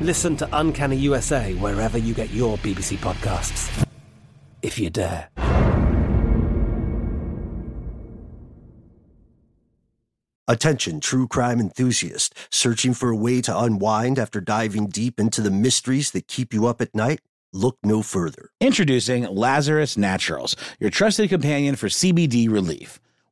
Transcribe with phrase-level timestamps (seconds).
[0.00, 3.86] Listen to Uncanny USA wherever you get your BBC podcasts.
[4.62, 5.28] If you dare.
[10.48, 15.50] Attention, true crime enthusiast, searching for a way to unwind after diving deep into the
[15.50, 17.20] mysteries that keep you up at night?
[17.52, 18.50] Look no further.
[18.58, 23.00] Introducing Lazarus Naturals, your trusted companion for CBD relief.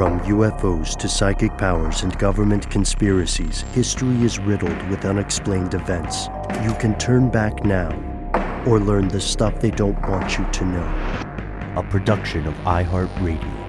[0.00, 6.28] From UFOs to psychic powers and government conspiracies, history is riddled with unexplained events.
[6.64, 7.90] You can turn back now
[8.66, 10.86] or learn the stuff they don't want you to know.
[11.76, 13.60] A production of iHeartRadio.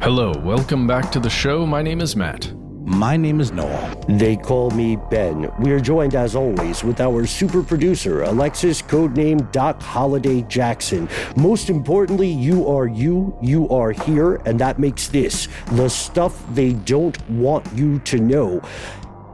[0.00, 1.66] Hello, welcome back to the show.
[1.66, 2.57] My name is Matt.
[2.88, 4.02] My name is Noel.
[4.08, 5.52] They call me Ben.
[5.60, 11.06] We are joined, as always, with our super producer, Alexis, codename Doc Holliday Jackson.
[11.36, 16.72] Most importantly, you are you, you are here, and that makes this the stuff they
[16.72, 18.62] don't want you to know.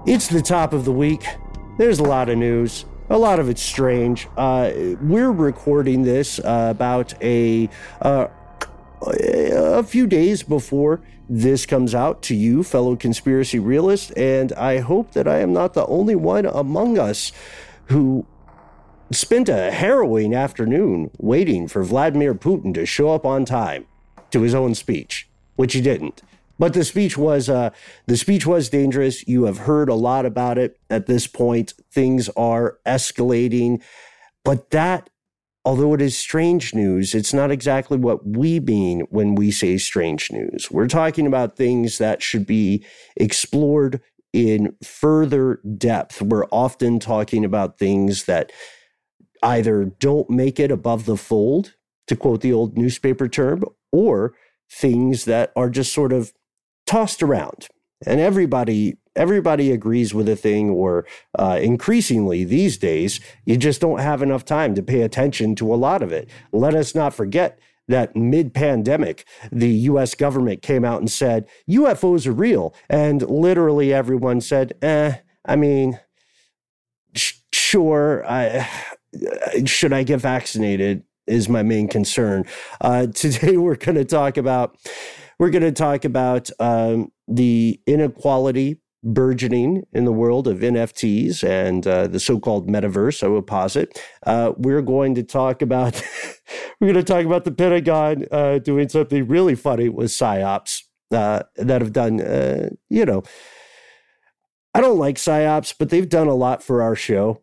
[0.05, 1.25] It's the top of the week.
[1.79, 2.87] There's a lot of news.
[3.09, 4.27] A lot of it's strange.
[4.37, 7.71] Uh, we're recording this uh, about a
[8.03, 8.27] uh,
[9.07, 15.13] a few days before this comes out to you, fellow conspiracy realists, and I hope
[15.13, 17.33] that I am not the only one among us
[17.87, 18.27] who
[19.11, 23.87] spent a harrowing afternoon waiting for Vladimir Putin to show up on time
[24.31, 26.23] to his own speech, which he didn't.
[26.59, 27.71] But the speech was uh,
[28.07, 29.27] the speech was dangerous.
[29.27, 31.75] You have heard a lot about it at this point.
[31.91, 33.83] Things are escalating,
[34.45, 35.11] but that
[35.65, 40.31] although it is strange news, it's not exactly what we mean when we say strange
[40.31, 40.71] news.
[40.71, 42.85] We're talking about things that should be
[43.17, 44.01] explored
[44.33, 46.21] in further depth.
[46.21, 48.53] We're often talking about things that
[49.43, 51.75] either don't make it above the fold,
[52.09, 54.35] to quote the old newspaper term, or
[54.71, 56.33] things that are just sort of
[56.87, 57.69] tossed around.
[58.07, 61.07] And everybody everybody agrees with a thing, or
[61.39, 65.77] uh, increasingly these days, you just don't have enough time to pay attention to a
[65.77, 66.29] lot of it.
[66.53, 67.59] Let us not forget
[67.89, 72.75] that mid pandemic, the US government came out and said UFOs are real.
[72.89, 76.01] And literally everyone said, eh, I mean,
[77.15, 78.69] sh- sure, I,
[79.67, 81.05] should I get vaccinated?
[81.27, 82.45] Is my main concern.
[82.83, 84.77] Uh, today, we're going to talk about
[85.39, 91.87] we're going to talk about um, the inequality burgeoning in the world of NFTs and
[91.87, 93.23] uh, the so-called metaverse.
[93.23, 94.01] I would posit.
[94.27, 96.03] Uh, we're going to talk about
[96.81, 101.43] we're going to talk about the Pentagon uh, doing something really funny with psyops uh,
[101.57, 102.21] that have done.
[102.21, 103.23] Uh, you know,
[104.75, 107.43] I don't like psyops, but they've done a lot for our show.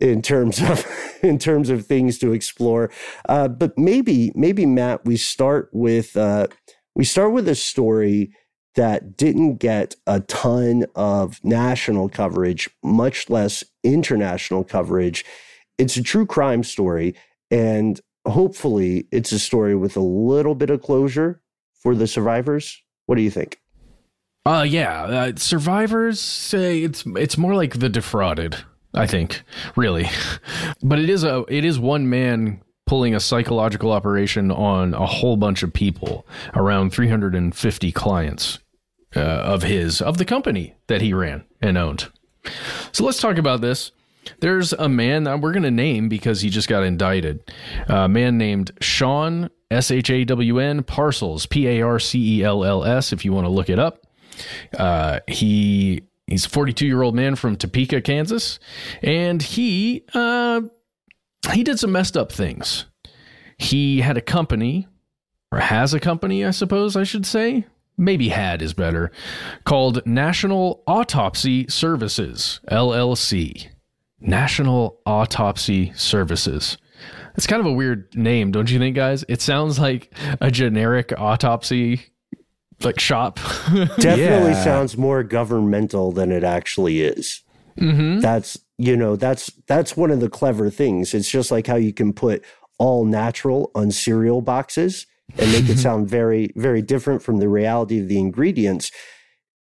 [0.00, 0.84] in terms of
[1.22, 2.90] in terms of things to explore.
[3.28, 6.16] Uh, but maybe maybe Matt, we start with
[6.98, 8.32] we start with a story
[8.74, 15.24] that didn't get a ton of national coverage, much less international coverage.
[15.78, 17.14] It's a true crime story,
[17.50, 21.40] and hopefully, it's a story with a little bit of closure
[21.80, 22.82] for the survivors.
[23.06, 23.60] What do you think?
[24.44, 28.56] Uh yeah, uh, survivors say it's it's more like the defrauded.
[28.94, 29.42] I think,
[29.76, 30.08] really,
[30.82, 35.36] but it is a it is one man pulling a psychological operation on a whole
[35.36, 38.58] bunch of people, around 350 clients
[39.14, 42.10] uh, of his of the company that he ran and owned.
[42.92, 43.92] So let's talk about this.
[44.40, 47.52] There's a man that we're going to name because he just got indicted.
[47.88, 52.42] A man named Shawn, S H A W N Parcells P A R C E
[52.42, 53.12] L L S.
[53.12, 54.06] If you want to look it up,
[54.78, 58.58] uh, he he's a 42 year old man from Topeka, Kansas,
[59.02, 60.62] and he uh,
[61.52, 62.86] he did some messed up things.
[63.58, 64.86] He had a company,
[65.52, 67.66] or has a company, I suppose I should say.
[67.96, 69.10] Maybe had is better,
[69.64, 73.68] called National Autopsy Services, LLC.
[74.20, 76.78] National Autopsy Services.
[77.36, 79.24] It's kind of a weird name, don't you think, guys?
[79.28, 82.02] It sounds like a generic autopsy
[82.82, 83.36] like shop.
[83.98, 84.64] Definitely Yeah.
[84.64, 87.42] sounds more governmental than it actually is.
[87.78, 88.20] Mm-hmm.
[88.20, 91.14] That's you know that's that's one of the clever things.
[91.14, 92.44] It's just like how you can put
[92.78, 95.06] all natural on cereal boxes
[95.38, 98.90] and make it sound very very different from the reality of the ingredients.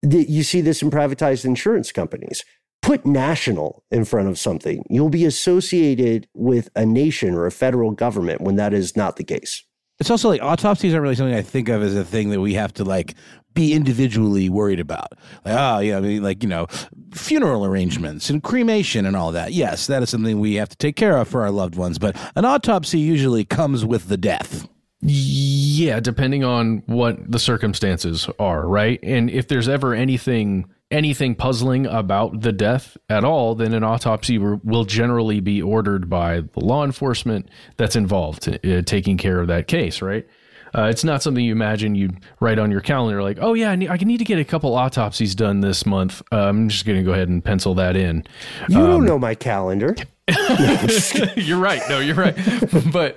[0.03, 2.45] You see this in privatized insurance companies.
[2.81, 4.85] Put national in front of something.
[4.91, 9.23] You'll be associated with a nation or a federal government when that is not the
[9.23, 9.63] case.
[10.01, 12.55] It's also like autopsies aren't really something I think of as a thing that we
[12.55, 13.15] have to like
[13.55, 15.13] be individually worried about.
[15.45, 16.67] Like, oh, yeah, I mean, like, you know,
[17.13, 19.53] funeral arrangements and cremation and all that.
[19.53, 22.17] Yes, that is something we have to take care of for our loved ones, but
[22.37, 24.69] an autopsy usually comes with the death.
[25.05, 29.01] Yeah, depending on what the circumstances are, right?
[29.03, 34.37] And if there's ever anything anything puzzling about the death at all, then an autopsy
[34.39, 37.49] will generally be ordered by the law enforcement
[37.79, 40.29] that's involved uh, taking care of that case, right?
[40.75, 43.77] Uh, it's not something you imagine you'd write on your calendar like, oh yeah, I
[43.77, 46.23] need, I need to get a couple autopsies done this month.
[46.33, 48.25] Uh, I'm just going to go ahead and pencil that in.
[48.69, 49.95] You don't know my calendar.
[51.37, 51.83] you're right.
[51.89, 52.35] No, you're right.
[52.93, 53.17] but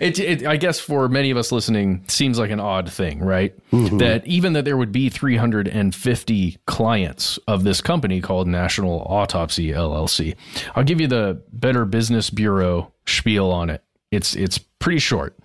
[0.00, 3.52] it, it, I guess for many of us listening, seems like an odd thing, right?
[3.98, 10.36] That even that there would be 350 clients of this company called National Autopsy LLC.
[10.76, 13.82] I'll give you the Better Business Bureau spiel on it.
[14.10, 15.36] It's it's pretty short.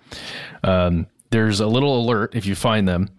[0.62, 3.10] Um, there's a little alert if you find them.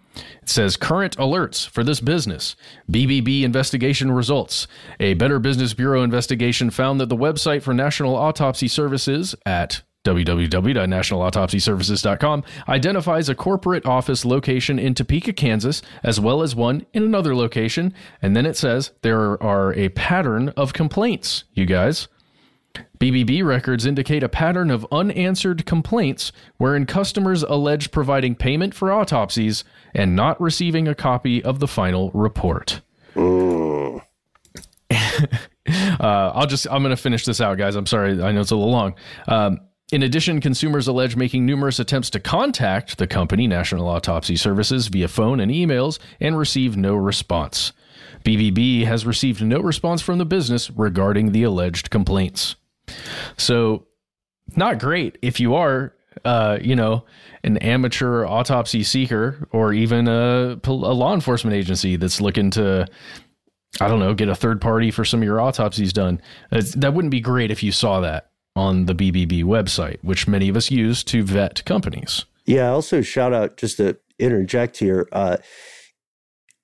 [0.42, 2.56] It says current alerts for this business.
[2.90, 4.68] BBB investigation results.
[5.00, 12.44] A Better Business Bureau investigation found that the website for National Autopsy Services at www.nationalautopsyservices.com
[12.70, 17.94] identifies a corporate office location in Topeka, Kansas, as well as one in another location.
[18.22, 22.08] And then it says there are a pattern of complaints, you guys.
[23.00, 29.64] BBB records indicate a pattern of unanswered complaints wherein customers allege providing payment for autopsies
[29.94, 32.82] and not receiving a copy of the final report.
[34.92, 35.22] uh,
[36.00, 37.76] I'll just, I'm going to finish this out, guys.
[37.76, 38.22] I'm sorry.
[38.22, 38.96] I know it's a little long.
[39.28, 39.60] Um,
[39.92, 45.08] in addition, consumers allege making numerous attempts to contact the company, National Autopsy Services, via
[45.08, 47.72] phone and emails and receive no response.
[48.24, 52.56] BBB has received no response from the business regarding the alleged complaints.
[53.38, 53.86] So,
[54.56, 57.04] not great if you are, uh, you know,
[57.44, 62.88] an amateur autopsy seeker or even a, a law enforcement agency that's looking to,
[63.82, 66.22] I don't know, get a third party for some of your autopsies done.
[66.52, 70.48] It's, that wouldn't be great if you saw that on the BBB website, which many
[70.48, 72.26] of us use to vet companies.
[72.46, 75.08] Yeah, also shout out just to interject here.
[75.12, 75.38] Uh,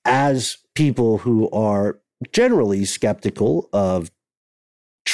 [0.06, 2.00] as people who are
[2.32, 4.12] generally skeptical of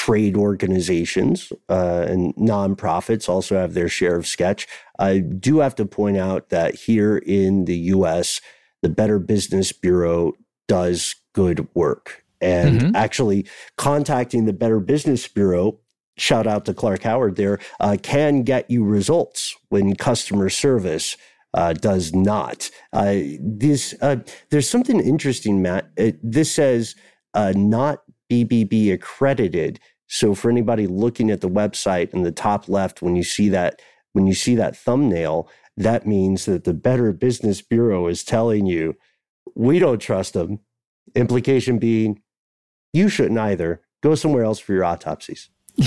[0.08, 4.66] trade organizations uh, and nonprofits also have their share of sketch.
[4.98, 8.40] I do have to point out that here in the US,
[8.80, 10.32] the Better Business Bureau
[10.66, 12.24] does good work.
[12.40, 12.92] And Mhm.
[12.94, 13.46] actually,
[13.76, 15.78] contacting the Better Business Bureau,
[16.16, 21.18] shout out to Clark Howard there, uh, can get you results when customer service
[21.54, 22.70] uh, does not.
[22.92, 24.16] Uh, this uh,
[24.50, 25.90] there's something interesting, Matt.
[25.96, 26.94] It, this says
[27.34, 29.80] uh, not BBB accredited.
[30.08, 33.80] So for anybody looking at the website in the top left, when you see that
[34.12, 38.96] when you see that thumbnail, that means that the Better Business Bureau is telling you
[39.54, 40.60] we don't trust them.
[41.14, 42.20] Implication being
[42.92, 43.82] you shouldn't either.
[44.02, 45.50] Go somewhere else for your autopsies.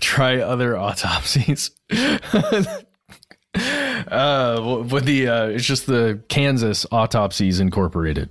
[0.00, 1.70] Try other autopsies.
[1.92, 2.64] uh,
[4.90, 8.30] with the uh, it's just the Kansas Autopsies Incorporated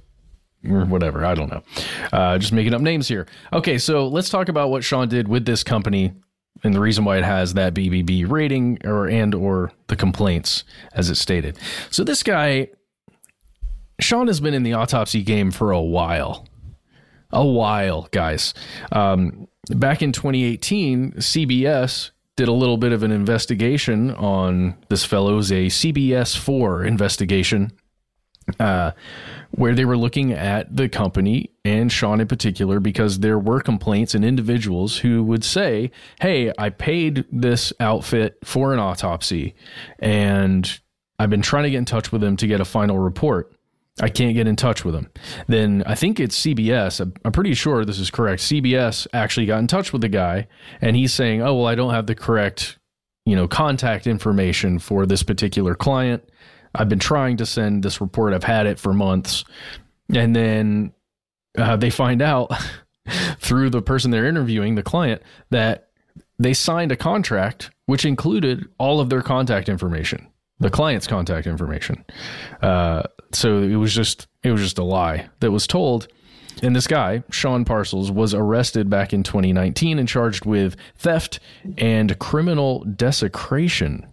[0.70, 1.26] or whatever.
[1.26, 1.64] I don't know.
[2.12, 3.28] Uh, just making up names here.
[3.52, 6.14] Okay, so let's talk about what Shawn did with this company
[6.64, 11.10] and the reason why it has that BBB rating or and or the complaints as
[11.10, 11.58] it stated.
[11.90, 12.70] So this guy,
[14.00, 16.48] Shawn has been in the autopsy game for a while,
[17.32, 18.54] a while, guys.
[18.92, 25.52] Um, back in 2018, CBS did a little bit of an investigation on this fellow's
[25.52, 27.72] a CBS 4 investigation
[28.60, 28.92] uh,
[29.56, 34.16] where they were looking at the company and Shawn in particular because there were complaints
[34.16, 39.54] and individuals who would say, Hey, I paid this outfit for an autopsy
[40.00, 40.80] and
[41.20, 43.54] I've been trying to get in touch with them to get a final report.
[44.02, 45.12] I can't get in touch with them.
[45.48, 47.00] Then I think it's CBS.
[47.00, 48.42] I'm pretty sure this is correct.
[48.42, 50.48] CBS actually got in touch with the guy
[50.82, 52.80] and he's saying, Oh, well, I don't have the correct,
[53.24, 56.28] you know, contact information for this particular client
[56.76, 58.34] I've been trying to send this report.
[58.34, 59.46] I've had it for months.
[60.14, 60.94] And then
[61.58, 62.52] uh, they find out
[63.40, 65.90] through the person they're interviewing, the client, that
[66.40, 70.28] they signed a contract which included all of their contact information,
[70.60, 72.04] the client's contact information.
[72.62, 76.08] Uh, so it was just it was just a lie that was told.
[76.62, 81.40] And this guy, Shawn Parcells, was arrested back in 2019 and charged with theft
[81.78, 84.08] and criminal desecration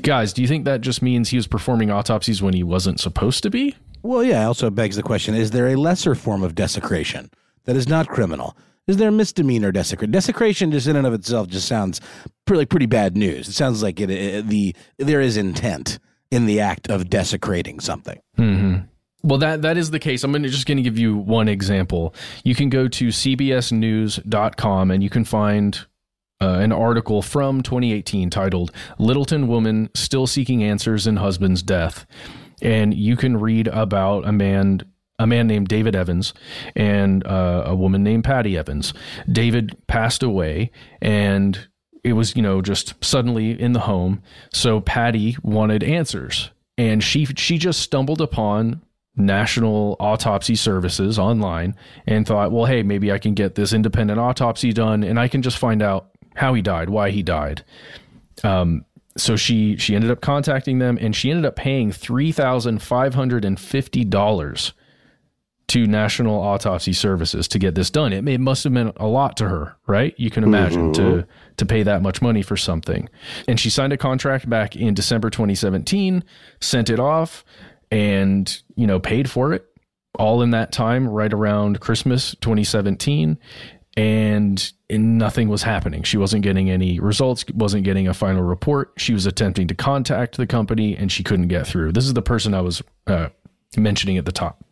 [0.00, 3.42] Guys, do you think that just means he was performing autopsies when he wasn't supposed
[3.42, 3.76] to be?
[4.02, 7.30] Well, yeah, also begs the question is there a lesser form of desecration
[7.64, 8.56] that is not criminal?
[8.86, 10.10] Is there a misdemeanor desecration?
[10.10, 12.00] Desecration, just in and of itself, just sounds
[12.46, 13.48] pretty pretty bad news.
[13.48, 15.98] It sounds like it, it the there is intent
[16.30, 18.18] in the act of desecrating something.
[18.38, 18.86] Mm-hmm.
[19.22, 20.24] Well, that that is the case.
[20.24, 22.14] I'm gonna, just going to give you one example.
[22.42, 25.86] You can go to cbsnews.com and you can find
[26.42, 32.04] uh, an article from 2018 titled Littleton Woman Still Seeking Answers in Husband's Death.
[32.60, 34.82] And you can read about a man
[35.18, 36.34] a man named David Evans
[36.74, 38.92] and uh, a woman named Patty Evans.
[39.30, 41.68] David passed away and
[42.02, 44.20] it was, you know, just suddenly in the home.
[44.52, 48.82] So Patty wanted answers and she she just stumbled upon
[49.14, 54.72] National Autopsy Services online and thought, well, hey, maybe I can get this independent autopsy
[54.72, 57.64] done and I can just find out how he died, why he died.
[58.44, 58.84] Um,
[59.16, 63.14] so she she ended up contacting them, and she ended up paying three thousand five
[63.14, 64.72] hundred and fifty dollars
[65.68, 68.12] to National Autopsy Services to get this done.
[68.12, 70.14] It, it must have meant a lot to her, right?
[70.18, 71.20] You can imagine mm-hmm.
[71.20, 71.26] to
[71.58, 73.08] to pay that much money for something.
[73.46, 76.24] And she signed a contract back in December 2017,
[76.60, 77.44] sent it off,
[77.90, 79.66] and you know paid for it
[80.18, 83.38] all in that time, right around Christmas 2017
[83.96, 86.02] and nothing was happening.
[86.02, 88.92] She wasn't getting any results, wasn't getting a final report.
[88.96, 91.92] She was attempting to contact the company and she couldn't get through.
[91.92, 93.28] This is the person I was uh,
[93.76, 94.64] mentioning at the top.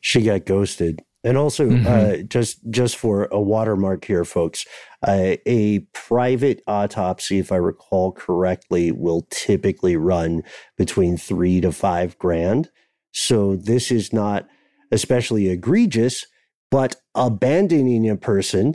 [0.00, 1.02] She got ghosted.
[1.24, 1.86] And also, mm-hmm.
[1.86, 4.66] uh, just just for a watermark here, folks,
[5.06, 10.42] uh, a private autopsy, if I recall correctly, will typically run
[10.76, 12.70] between three to five grand.
[13.12, 14.48] So this is not
[14.90, 16.26] especially egregious
[16.72, 18.74] but abandoning a person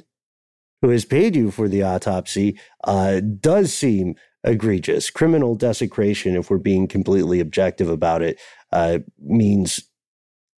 [0.81, 5.09] who has paid you for the autopsy uh, does seem egregious.
[5.09, 8.39] Criminal desecration, if we're being completely objective about it,
[8.71, 9.89] uh, means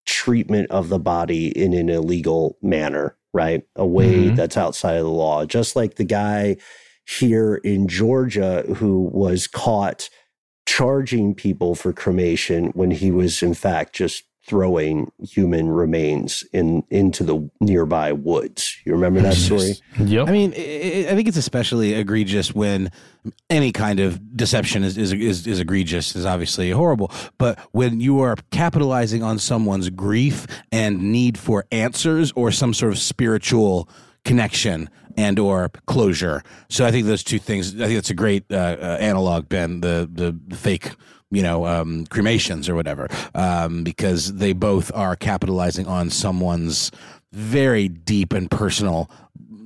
[0.05, 3.63] treatment of the body in an illegal manner, right?
[3.75, 4.35] A way mm-hmm.
[4.35, 5.45] that's outside of the law.
[5.45, 6.57] Just like the guy
[7.05, 10.09] here in Georgia who was caught
[10.65, 17.23] charging people for cremation when he was, in fact, just throwing human remains in into
[17.23, 18.75] the nearby woods.
[18.83, 19.75] You remember that story?
[19.99, 20.27] yep.
[20.27, 22.91] I mean, it, I think it's especially egregious when
[23.51, 28.21] any kind of deception is, is is is egregious is obviously horrible, but when you
[28.21, 33.87] are capitalizing on someone's grief and need for answers or some sort of spiritual
[34.25, 36.41] connection and or closure.
[36.69, 37.75] So I think those two things.
[37.75, 39.81] I think that's a great uh, uh, analog, Ben.
[39.81, 40.91] The the fake
[41.31, 46.91] you know, um, cremations or whatever, um, because they both are capitalizing on someone's
[47.31, 49.09] very deep and personal,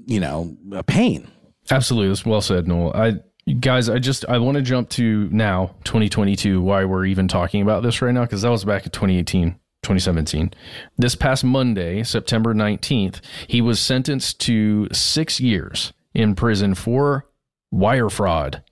[0.05, 1.27] you know, uh, pain.
[1.71, 2.93] Absolutely, that's well said, Noel.
[2.93, 3.19] I
[3.59, 6.61] guys, I just I want to jump to now 2022.
[6.61, 8.23] Why we're even talking about this right now?
[8.23, 9.59] Because that was back in 2018.
[9.83, 10.51] 2017.
[10.97, 17.27] This past Monday, September 19th, he was sentenced to six years in prison for
[17.69, 18.63] wire fraud,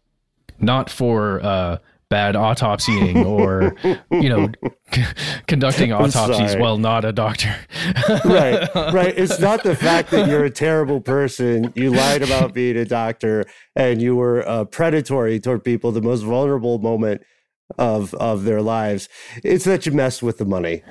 [0.58, 1.78] not for uh,
[2.12, 3.74] bad autopsying or
[4.12, 4.51] you know
[4.94, 5.03] c-
[5.48, 7.56] conducting autopsies while not a doctor.
[8.25, 9.18] right, right.
[9.18, 11.74] It's not the fact that you're a terrible person.
[11.75, 15.91] You lied about being a doctor, and you were uh, predatory toward people.
[15.91, 17.24] The most vulnerable moment
[17.80, 19.08] of of their lives.
[19.44, 20.84] It's that you messed with the money.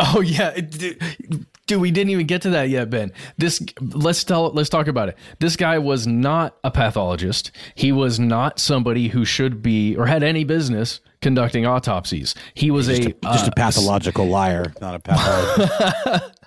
[0.00, 3.12] Oh yeah, dude, we didn't even get to that yet, Ben.
[3.38, 5.18] This let's tell let's talk about it.
[5.40, 7.50] This guy was not a pathologist.
[7.74, 12.34] He was not somebody who should be or had any business conducting autopsies.
[12.54, 16.36] He was Just a, a, just uh, a pathological liar, not a pathologist.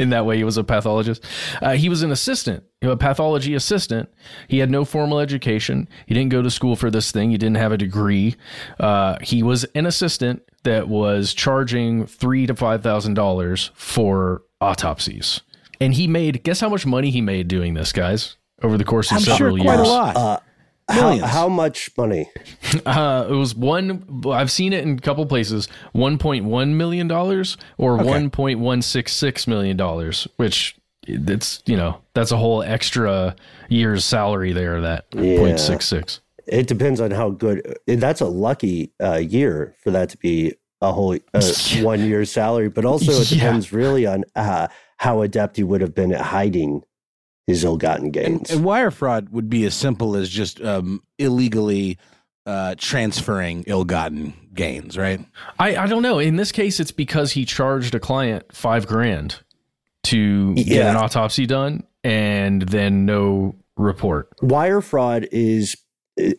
[0.00, 1.24] in that way he was a pathologist.
[1.62, 4.08] Uh, he was an assistant you know, a pathology assistant.
[4.48, 5.88] He had no formal education.
[6.06, 7.30] He didn't go to school for this thing.
[7.30, 8.36] He didn't have a degree.
[8.78, 15.42] Uh, he was an assistant that was charging three to five thousand dollars for autopsies.
[15.80, 19.10] And he made guess how much money he made doing this guys over the course
[19.10, 19.88] of I'm sure several quite years?
[19.88, 20.16] a lot.
[20.16, 20.42] Uh, How,
[20.94, 21.26] Millions.
[21.28, 22.28] how much money?
[22.86, 24.22] Uh, it was one.
[24.30, 25.66] I've seen it in a couple places.
[25.92, 30.76] One point one million dollars or one point one six six million dollars, which
[31.08, 33.34] it's you know that's a whole extra
[33.68, 34.80] year's salary there.
[34.80, 35.38] That Yeah.
[35.38, 36.20] point six six.
[36.46, 37.76] It depends on how good.
[37.86, 42.68] That's a lucky uh, year for that to be a whole uh, one year's salary.
[42.68, 43.38] But also, it Yeah.
[43.38, 44.68] depends really on uh,
[44.98, 46.82] how adept he would have been at hiding
[47.50, 48.50] his ill-gotten gains.
[48.50, 51.98] and wire fraud would be as simple as just um, illegally
[52.46, 55.20] uh, transferring ill-gotten gains, right?
[55.58, 56.18] I I don't know.
[56.18, 59.40] In this case, it's because he charged a client five grand
[60.04, 64.28] to get an autopsy done, and then no report.
[64.42, 65.76] wire fraud is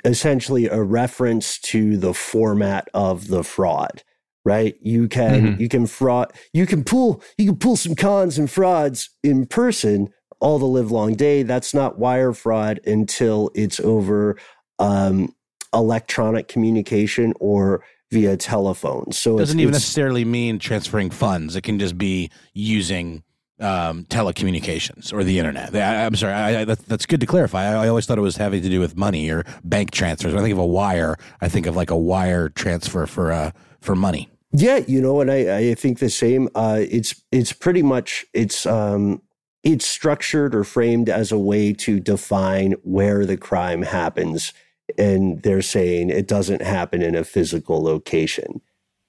[0.05, 4.03] essentially a reference to the format of the fraud
[4.45, 5.59] right you can Mhm.
[5.59, 10.09] you can fraud you can pull you can pull some cons and frauds in person
[10.41, 14.37] all the live long day that's not wire fraud until it's over
[14.79, 15.33] um,
[15.73, 21.55] electronic communication or via telephone so it doesn't even necessarily mean transferring funds.
[21.55, 23.23] It can just be using
[23.61, 25.73] um, telecommunications or the internet.
[25.75, 27.67] I, I'm sorry, I, I, that, that's good to clarify.
[27.67, 30.33] I, I always thought it was having to do with money or bank transfers.
[30.33, 33.51] When I think of a wire, I think of like a wire transfer for uh,
[33.79, 34.29] for money.
[34.51, 36.49] Yeah, you know, and I, I think the same.
[36.55, 39.21] Uh, it's it's pretty much it's um,
[39.63, 44.53] it's structured or framed as a way to define where the crime happens,
[44.97, 48.61] and they're saying it doesn't happen in a physical location.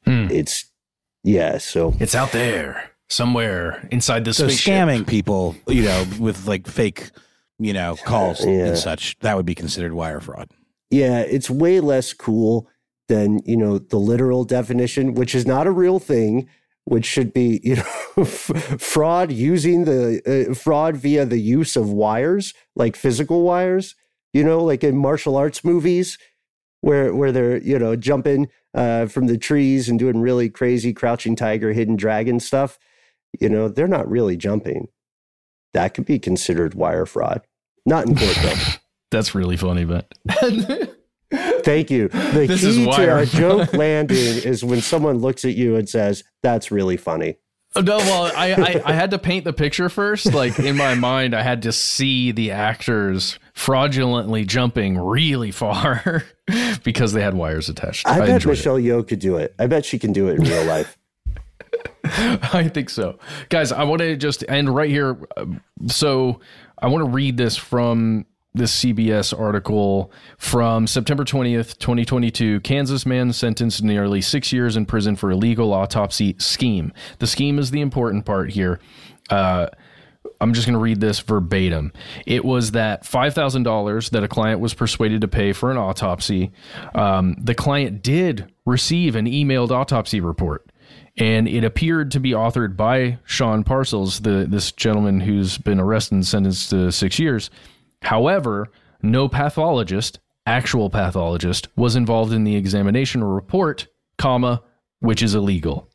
[0.05, 0.29] Hmm.
[0.31, 0.67] It's
[1.25, 4.75] yeah, so It's out there somewhere inside the So spaceship.
[4.75, 7.11] scamming people, you know, with like fake,
[7.59, 8.67] you know, calls Yeah.
[8.67, 10.49] and such, that would be considered wire fraud.
[10.91, 12.69] yeah, it's way less cool
[13.09, 16.49] than you know the literal definition, which is not a real thing.
[16.85, 22.55] Which should be, you know, fraud using the uh, fraud via the use of wires,
[22.75, 23.95] like physical wires.
[24.33, 26.19] You know, like in martial arts movies,
[26.81, 31.37] where where they're you know jumping uh, from the trees and doing really crazy crouching
[31.37, 32.79] tiger, hidden dragon stuff.
[33.41, 34.89] You know, they're not really jumping.
[35.73, 37.43] That could be considered wire fraud.
[37.87, 38.55] Not in court though.
[39.11, 40.13] That's really funny, but
[41.33, 42.09] Thank you.
[42.09, 46.25] The This key to a joke landing is when someone looks at you and says,
[46.43, 47.37] "That's really funny."
[47.75, 50.35] Oh, no, well, I, I I had to paint the picture first.
[50.35, 56.25] Like in my mind, I had to see the actors fraudulently jumping really far
[56.85, 58.07] because they had wires attached.
[58.07, 58.59] I, bet enjoyed it.
[58.59, 59.55] Michelle Yeoh could do it.
[59.59, 60.99] I bet she can do it in real life.
[62.05, 63.19] I think so.
[63.49, 65.17] Guys, I want to just end right here.
[65.37, 66.41] Um, So
[66.79, 72.61] I want to read this from this CBS article from September 20th, 2022.
[72.61, 76.93] Kansas man sentenced nearly six years in prison for illegal autopsy scheme.
[77.19, 78.79] The scheme is the important part here.
[79.31, 79.69] Uh,
[80.41, 81.93] I'm just going to read this verbatim.
[82.27, 86.53] It was that $5,000 that a client was persuaded to pay for an autopsy.
[86.95, 90.69] Um, the client did receive an emailed autopsy report,
[91.17, 96.15] and it appeared to be authored by Shawn Parcells, the this gentleman who's been arrested
[96.15, 97.49] and sentenced to six years.
[98.03, 98.69] However,
[99.03, 103.87] no pathologist, actual pathologist, was involved in the examination or report,
[104.19, 104.63] comma,
[105.01, 105.89] which is illegal.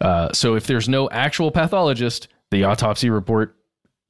[0.00, 3.56] Uh, so if there's no actual pathologist, the autopsy report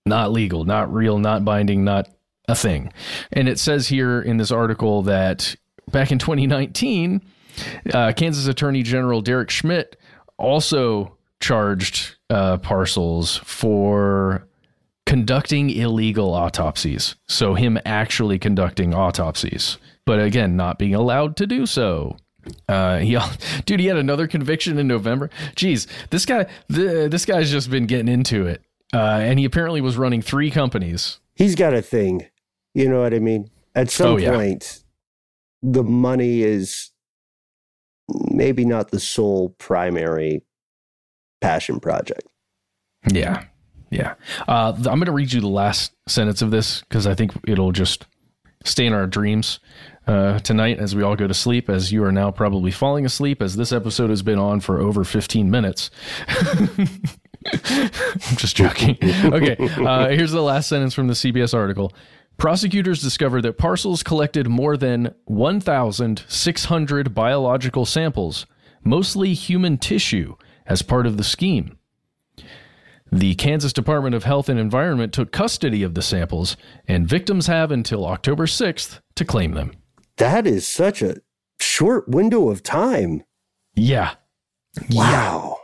[0.04, 2.08] not legal, not real, not binding, not
[2.48, 2.92] a thing.
[3.32, 5.54] And it says here in this article that
[5.90, 7.22] back in 2019,
[7.92, 9.96] uh, Kansas Attorney General Derek Schmidt
[10.38, 14.48] also charged uh, Parcells for
[15.06, 17.16] conducting illegal autopsies.
[17.28, 22.16] So him actually conducting autopsies, but again, not being allowed to do so.
[22.68, 23.18] Uh, he,
[23.66, 25.30] dude, he had another conviction in November.
[25.56, 28.62] Jeez, this guy, th- this guy's just been getting into it.
[28.94, 31.18] Uh, and he apparently was running three companies.
[31.34, 32.26] He's got a thing.
[32.74, 33.48] You know what I mean?
[33.74, 34.34] At some Oh, yeah.
[34.34, 34.82] point,
[35.62, 36.90] the money is
[38.30, 40.42] maybe not the sole primary
[41.40, 42.26] passion project.
[43.10, 43.44] Yeah.
[43.92, 44.14] Yeah.
[44.48, 47.72] Uh, I'm going to read you the last sentence of this because I think it'll
[47.72, 48.06] just
[48.64, 49.60] stay in our dreams
[50.06, 53.42] uh, tonight as we all go to sleep, as you are now probably falling asleep,
[53.42, 55.90] as this episode has been on for over 15 minutes.
[56.28, 56.88] I'm
[58.36, 58.96] just joking.
[59.02, 59.56] Okay.
[59.58, 61.92] Uh, here's the last sentence from the CBS article.
[62.38, 68.46] Prosecutors discovered that Parcells collected more than 1,600 biological samples,
[68.82, 70.34] mostly human tissue,
[70.66, 71.76] as part of the scheme.
[73.12, 76.56] The Kansas Department of Health and Environment took custody of the samples,
[76.88, 79.72] and victims have until October 6th to claim them.
[80.16, 81.16] That is such a
[81.60, 83.24] short window of time.
[83.74, 84.14] Yeah.
[84.90, 85.58] Wow.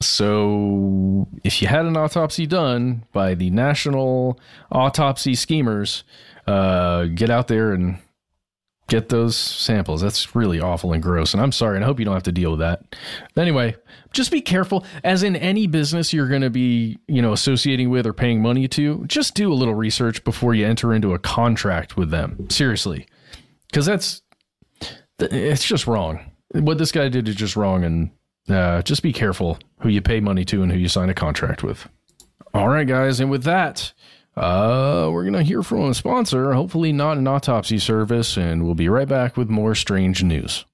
[0.00, 6.04] So, if you had an autopsy done by the National Autopsy Schemers,
[6.46, 7.98] uh, get out there and
[8.92, 10.02] get those samples.
[10.02, 11.32] That's really awful and gross.
[11.32, 12.94] And I'm sorry, and I hope you don't have to deal with that.
[13.38, 13.74] Anyway,
[14.12, 14.84] just be careful.
[15.02, 18.68] As in any business you're going to be, you know, associating with or paying money
[18.68, 22.50] to, just do a little research before you enter into a contract with them.
[22.50, 23.06] Seriously,
[23.70, 24.20] because that's
[25.18, 26.30] it's just wrong.
[26.50, 28.10] What this guy did is just wrong, and
[28.54, 31.62] uh, just be careful who you pay money to and who you sign a contract
[31.62, 31.88] with.
[32.52, 33.94] All right, guys, and with that,
[34.36, 36.52] uh, we're gonna hear from a sponsor.
[36.52, 40.64] Hopefully, not an autopsy service, and we'll be right back with more strange news.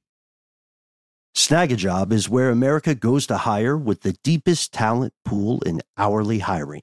[1.34, 6.82] Snagajob is where America goes to hire with the deepest talent pool in hourly hiring.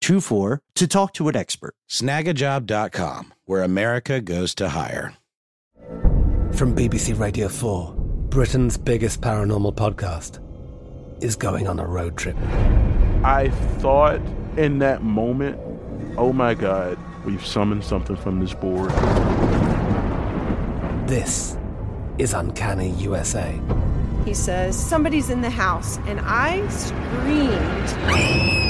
[0.00, 1.74] 242424 to talk to an expert.
[1.88, 5.14] Snagajob.com, where America goes to hire.
[6.52, 7.94] From BBC Radio 4,
[8.30, 10.40] Britain's biggest paranormal podcast
[11.22, 12.36] is going on a road trip.
[13.22, 14.20] I thought
[14.56, 15.58] in that moment,
[16.16, 18.90] oh my God, we've summoned something from this board.
[21.08, 21.56] This
[22.18, 23.58] is Uncanny USA.
[24.24, 28.69] He says, Somebody's in the house, and I screamed.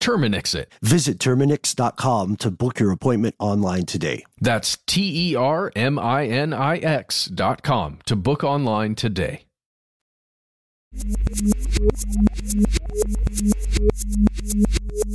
[0.00, 0.72] Terminix it.
[0.82, 4.24] Visit Terminix.com to book your appointment online today.
[4.40, 9.42] That's T E R M I N I X dot com to book online today.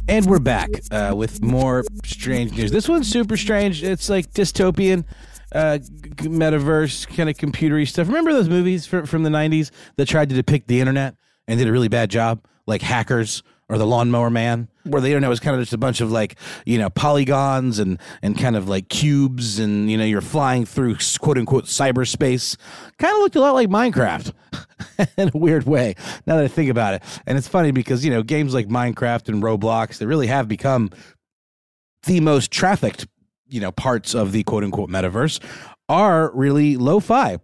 [0.08, 2.72] And we're back uh, with more strange news.
[2.72, 3.82] This one's super strange.
[3.84, 5.06] It's like dystopian,
[5.54, 5.80] uh,
[6.18, 8.08] metaverse, kind of computery stuff.
[8.08, 11.16] Remember those movies from, from the 90s that tried to depict the internet
[11.48, 12.46] and did a really bad job?
[12.68, 16.02] Like Hackers or the Lawnmower Man, where the internet was kind of just a bunch
[16.02, 20.22] of like you know polygons and and kind of like cubes, and you know you're
[20.22, 22.58] flying through quote unquote cyberspace.
[22.98, 24.34] Kind of looked a lot like Minecraft
[25.18, 25.96] in a weird way.
[26.26, 29.30] Now that I think about it, and it's funny because you know games like Minecraft
[29.30, 30.90] and Roblox they really have become
[32.04, 33.08] the most trafficked
[33.48, 35.40] you know parts of the quote unquote metaverse
[35.90, 37.38] are really lo-fi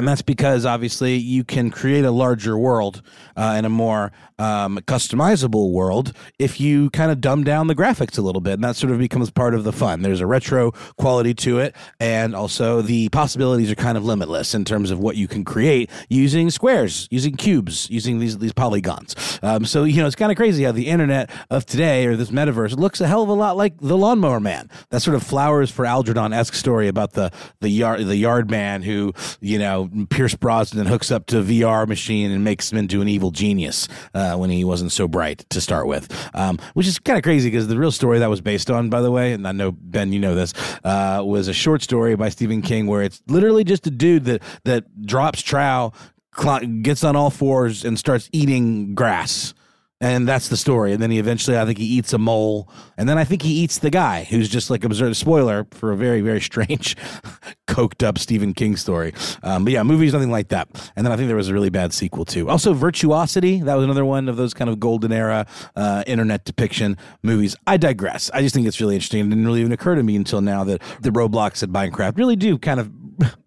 [0.00, 3.02] and that's because obviously you can create a larger world
[3.36, 8.16] uh, and a more um, customizable world if you kind of dumb down the graphics
[8.16, 8.54] a little bit.
[8.54, 10.00] And that sort of becomes part of the fun.
[10.00, 11.76] There's a retro quality to it.
[12.00, 15.90] And also the possibilities are kind of limitless in terms of what you can create
[16.08, 19.38] using squares, using cubes, using these, these polygons.
[19.42, 22.30] Um, so, you know, it's kind of crazy how the internet of today or this
[22.30, 24.70] metaverse looks a hell of a lot like the Lawnmower Man.
[24.88, 28.82] That sort of flowers for Algernon esque story about the, the yard, the yard man
[28.82, 33.00] who, you know, Pierce Brosnan hooks up to a VR machine and makes him into
[33.00, 36.98] an evil genius uh, when he wasn't so bright to start with, um, which is
[36.98, 39.46] kind of crazy because the real story that was based on, by the way, and
[39.46, 40.52] I know Ben, you know this,
[40.84, 44.42] uh, was a short story by Stephen King where it's literally just a dude that
[44.64, 45.92] that drops trow,
[46.36, 49.54] cl- gets on all fours, and starts eating grass
[50.00, 50.92] and that's the story.
[50.92, 53.52] And then he eventually, I think he eats a mole, and then I think he
[53.52, 55.16] eats the guy who's just like observed.
[55.16, 56.96] Spoiler for a very very strange,
[57.68, 59.12] coked up Stephen King story.
[59.42, 60.68] Um, but yeah, movies nothing like that.
[60.96, 62.48] And then I think there was a really bad sequel too.
[62.48, 66.96] Also, Virtuosity that was another one of those kind of golden era uh, internet depiction
[67.22, 67.56] movies.
[67.66, 68.30] I digress.
[68.32, 69.20] I just think it's really interesting.
[69.20, 72.36] It didn't really even occur to me until now that the Roblox and Minecraft really
[72.36, 72.90] do kind of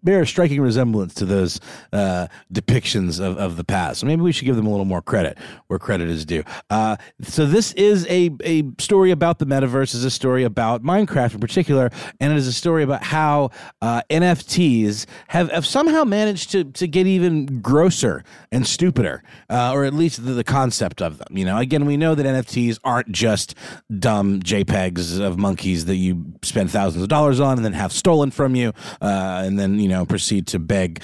[0.02, 1.60] bear a striking resemblance to those
[1.92, 4.00] uh, depictions of, of the past.
[4.00, 6.44] So maybe we should give them a little more credit where credit is due.
[6.70, 11.34] Uh, so this is a, a story about the metaverse, is a story about Minecraft
[11.34, 13.50] in particular, and it is a story about how
[13.82, 19.84] uh, NFTs have, have somehow managed to, to get even grosser and stupider, uh, or
[19.84, 21.36] at least the, the concept of them.
[21.36, 23.54] You know, again, we know that NFTs aren't just
[23.98, 28.30] dumb JPEGs of monkeys that you spend thousands of dollars on and then have stolen
[28.30, 31.02] from you, uh, and then you know proceed to beg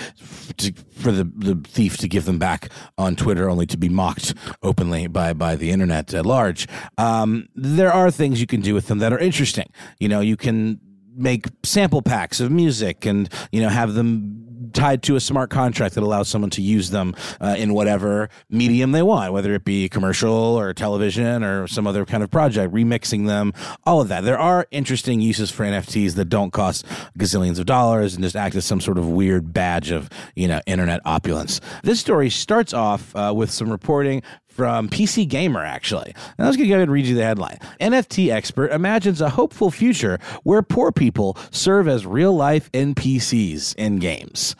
[0.58, 2.68] to, for the, the thief to give them back
[2.98, 6.68] on Twitter, only to be mocked openly by by the internet at large.
[6.98, 9.70] Um, there are things you can do with them that are interesting.
[9.98, 10.80] You know, you can
[11.16, 15.94] make sample packs of music and you know have them tied to a smart contract
[15.94, 19.88] that allows someone to use them uh, in whatever medium they want, whether it be
[19.88, 23.52] commercial or television or some other kind of project, remixing them,
[23.84, 24.24] all of that.
[24.24, 26.86] There are interesting uses for NFTs that don't cost
[27.18, 30.60] gazillions of dollars and just act as some sort of weird badge of, you know,
[30.66, 31.60] internet opulence.
[31.82, 34.22] This story starts off uh, with some reporting
[34.60, 36.12] from PC Gamer, actually.
[36.36, 37.56] And I was going to go ahead and read you the headline.
[37.80, 44.00] NFT expert imagines a hopeful future where poor people serve as real life NPCs in
[44.00, 44.54] games.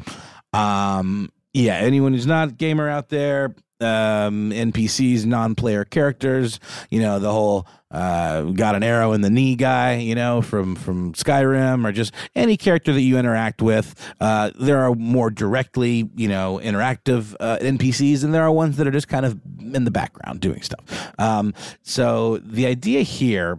[0.54, 6.60] Um, yeah, anyone who's not a gamer out there, um, NPCs, non-player characters.
[6.90, 9.96] You know, the whole uh, got an arrow in the knee guy.
[9.96, 13.94] You know, from from Skyrim, or just any character that you interact with.
[14.20, 18.86] Uh, there are more directly, you know, interactive uh, NPCs, and there are ones that
[18.86, 19.40] are just kind of
[19.74, 21.12] in the background doing stuff.
[21.18, 23.58] Um, so the idea here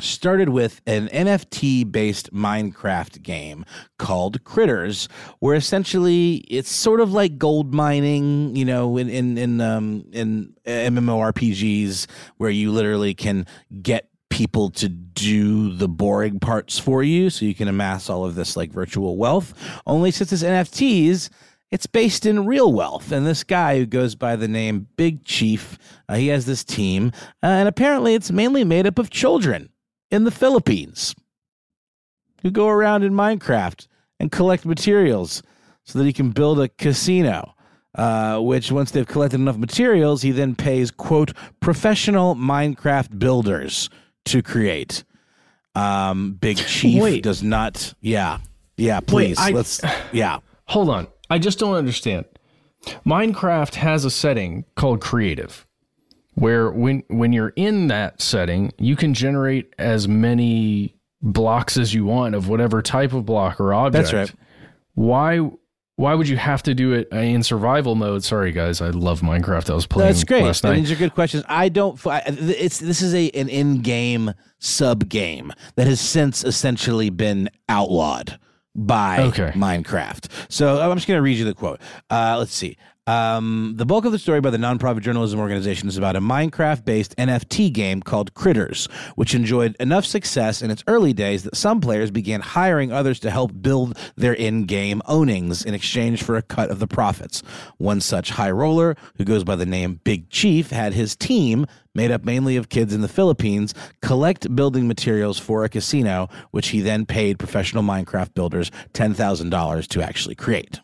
[0.00, 3.64] started with an NFT based Minecraft game
[3.98, 9.60] called Critterz, where essentially it's sort of like gold mining, you know, in in in
[9.60, 13.46] um, in MMORPGs where you literally can
[13.82, 18.34] get people to do the boring parts for you so you can amass all of
[18.34, 19.54] this like virtual wealth.
[19.86, 21.30] Only since it's NFTs,
[21.70, 23.12] it's based in real wealth.
[23.12, 25.78] And this guy who goes by the name Big Chief,
[26.08, 29.70] uh, he has this team, uh, and apparently it's mainly made up of children
[30.10, 31.14] in the Philippines
[32.42, 33.86] who go around in Minecraft
[34.20, 35.42] and collect materials
[35.84, 37.50] so that he can build a casino.
[37.96, 43.88] Uh, which once they've collected enough materials, he then pays quote professional Minecraft builders
[44.24, 45.04] to create.
[45.76, 47.22] Um, Big Chief Wait.
[47.22, 47.94] does not.
[48.00, 48.38] Yeah,
[48.76, 48.98] yeah.
[48.98, 49.80] Please, I- let's.
[50.12, 51.06] Yeah, Hold on.
[51.30, 52.24] I just don't understand.
[53.06, 55.64] Minecraft has a setting called creative
[56.34, 62.04] where when when you're in that setting, you can generate as many blocks as you
[62.04, 64.10] want of whatever type of block or object.
[64.10, 64.32] That's right.
[64.94, 65.50] Why
[65.96, 68.24] why would you have to do it in survival mode?
[68.24, 69.70] Sorry guys, I love Minecraft.
[69.70, 70.42] I was playing that's great.
[70.42, 70.74] last night.
[70.74, 71.44] these are good questions.
[71.48, 71.98] I don't.
[72.04, 78.38] It's this is a an in game sub game that has since essentially been outlawed
[78.74, 79.52] by Okay.
[79.54, 80.28] Minecraft.
[80.48, 81.80] So I'm just going to read you the quote.
[82.10, 82.76] Uh, let's see.
[83.06, 86.86] Um, the bulk of the story by the nonprofit journalism organization is about a Minecraft
[86.86, 91.82] based NFT game called Critterz, which enjoyed enough success in its early days that some
[91.82, 96.42] players began hiring others to help build their in game ownings in exchange for a
[96.42, 97.42] cut of the profits.
[97.76, 102.10] One such high roller, who goes by the name Big Chief, had his team, made
[102.10, 106.80] up mainly of kids in the Philippines, collect building materials for a casino, which he
[106.80, 110.80] then paid professional Minecraft builders $10,000 to actually create.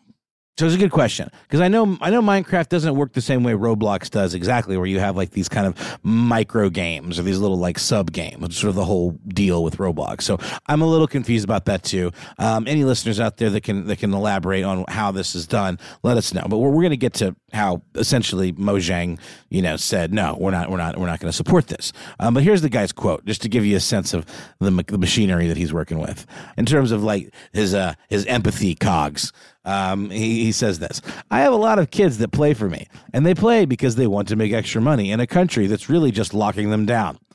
[0.61, 3.41] So it's a good question because I know I know Minecraft doesn't work the same
[3.41, 7.39] way Roblox does exactly, where you have like these kind of micro games or these
[7.39, 10.21] little like sub games, sort of the whole deal with Roblox.
[10.21, 12.11] So I'm a little confused about that too.
[12.37, 15.79] Um, any listeners out there that can that can elaborate on how this is done,
[16.03, 16.45] let us know.
[16.47, 19.19] But we're, we're going to get to how essentially Mojang,
[19.49, 21.91] you know, said no, we're not, we're not, we're not going to support this.
[22.19, 24.27] Um, but here's the guy's quote, just to give you a sense of
[24.59, 28.75] the, the machinery that he's working with in terms of like his uh, his empathy
[28.75, 29.33] cogs.
[29.63, 32.87] Um, he, he says this I have a lot of kids that play for me,
[33.13, 36.11] and they play because they want to make extra money in a country that's really
[36.11, 37.17] just locking them down.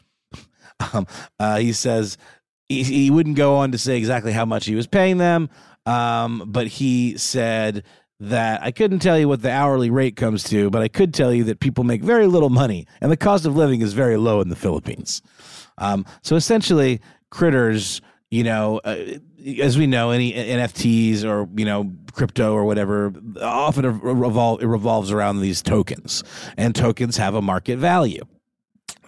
[0.92, 1.07] Um,
[1.40, 2.18] uh, he says
[2.68, 5.48] he, he wouldn't go on to say exactly how much he was paying them,
[5.87, 7.83] um, but he said
[8.20, 11.33] that I couldn't tell you what the hourly rate comes to, but I could tell
[11.33, 14.42] you that people make very little money, and the cost of living is very low
[14.42, 15.22] in the Philippines.
[15.79, 17.00] Um, so essentially,
[17.33, 18.00] Critterz,
[18.31, 18.96] you know, uh,
[19.61, 25.11] as we know, any NFTs or you know crypto or whatever often revolve, it revolves
[25.11, 26.25] around these tokens,
[26.57, 28.22] and tokens have a market value.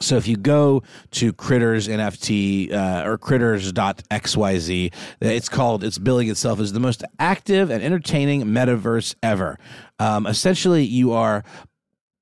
[0.00, 6.60] So if you go to Critterz NFT uh, or Critterz.xyz, it's called, it's billing itself
[6.60, 9.58] as the most active and entertaining metaverse ever.
[9.98, 11.42] Um, essentially, you are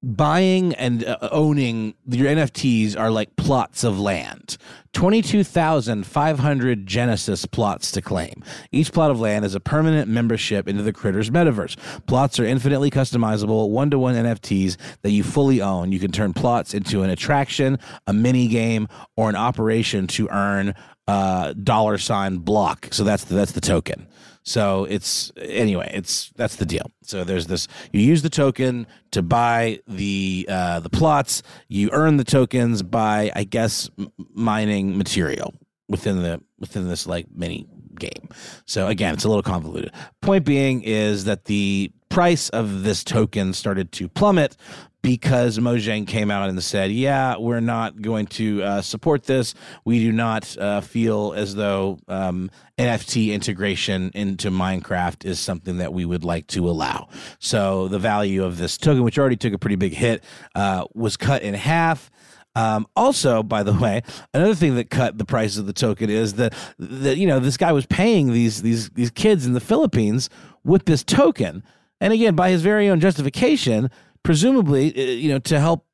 [0.07, 4.57] buying and uh, owning your NFTs are like plots of land.
[4.93, 8.43] 22,500 Genesis plots to claim.
[8.71, 11.77] Each plot of land is a permanent membership into the Critterz metaverse.
[12.07, 15.91] Plots are infinitely customizable, one to one NFTs that you fully own.
[15.91, 20.75] You can turn plots into an attraction, a mini game, or an operation to earn
[21.09, 22.89] uh, dollar sign block.
[22.93, 24.07] So that's the, that's the token.
[24.47, 26.93] So it's anyway, it's that's the deal.
[27.03, 31.43] So there's this: you use the token to buy the uh, the plots.
[31.69, 33.91] You earn the tokens by, I guess,
[34.33, 35.53] mining material
[35.89, 37.67] within the within this like mini
[37.99, 38.29] game.
[38.67, 39.93] So again, it's a little convoluted.
[40.23, 44.57] Point being is that the price of this token started to plummet
[45.07, 49.55] because Mojang came out and said, "Yeah, we're not going to uh, support this.
[49.85, 55.93] We do not uh, feel as though um, NFT integration into Minecraft is something that
[55.93, 59.59] we would like to allow." So the value of this token, which already took a
[59.59, 60.25] pretty big hit,
[60.57, 62.11] uh, was cut in half.
[62.57, 64.03] Um, also, by the way,
[64.35, 67.57] another thing that cut the price of the token is that that you know this
[67.57, 70.29] guy was paying these these these kids in the Philippines
[70.65, 71.63] with this token,
[72.01, 73.89] and again by his very own justification
[74.27, 75.87] presumably, uh, you know, to help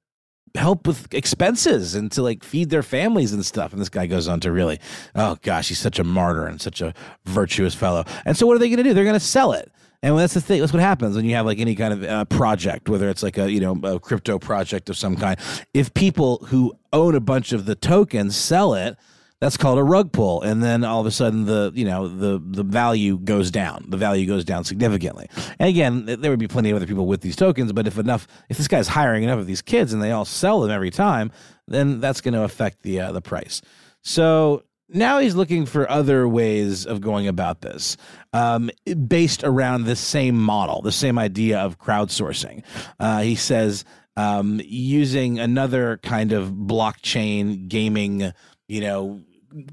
[0.55, 3.73] help with expenses and to like feed their families and stuff.
[3.73, 4.81] And this guy goes on to really,
[5.15, 8.05] oh gosh, he's such a martyr and such a virtuous fellow.
[8.25, 8.95] And so what are they going to do?
[8.95, 9.71] They're going to sell it.
[10.03, 10.61] And that's the thing.
[10.61, 13.37] That's what happens when you have like any kind of uh, project, whether it's like
[13.37, 15.39] a you know a crypto project of some kind.
[15.75, 18.97] If people who own a bunch of the tokens sell it,
[19.43, 20.41] that's called a rug pull.
[20.43, 23.87] And then all of a sudden the you know the the value goes down.
[23.89, 25.29] The value goes down significantly.
[25.59, 28.29] And again there would be plenty of other people with these tokens but if enough
[28.49, 31.33] if this guy's hiring enough of these kids and they all sell them every time
[31.67, 33.61] then that's going to affect the uh, the price.
[34.03, 37.97] So now he's looking for other ways of going about this
[38.33, 38.71] um,
[39.09, 42.63] based around the same model the same idea of crowdsourcing.
[43.01, 43.85] Uh, he says
[44.17, 48.33] um, using another kind of blockchain gaming
[48.69, 49.21] you know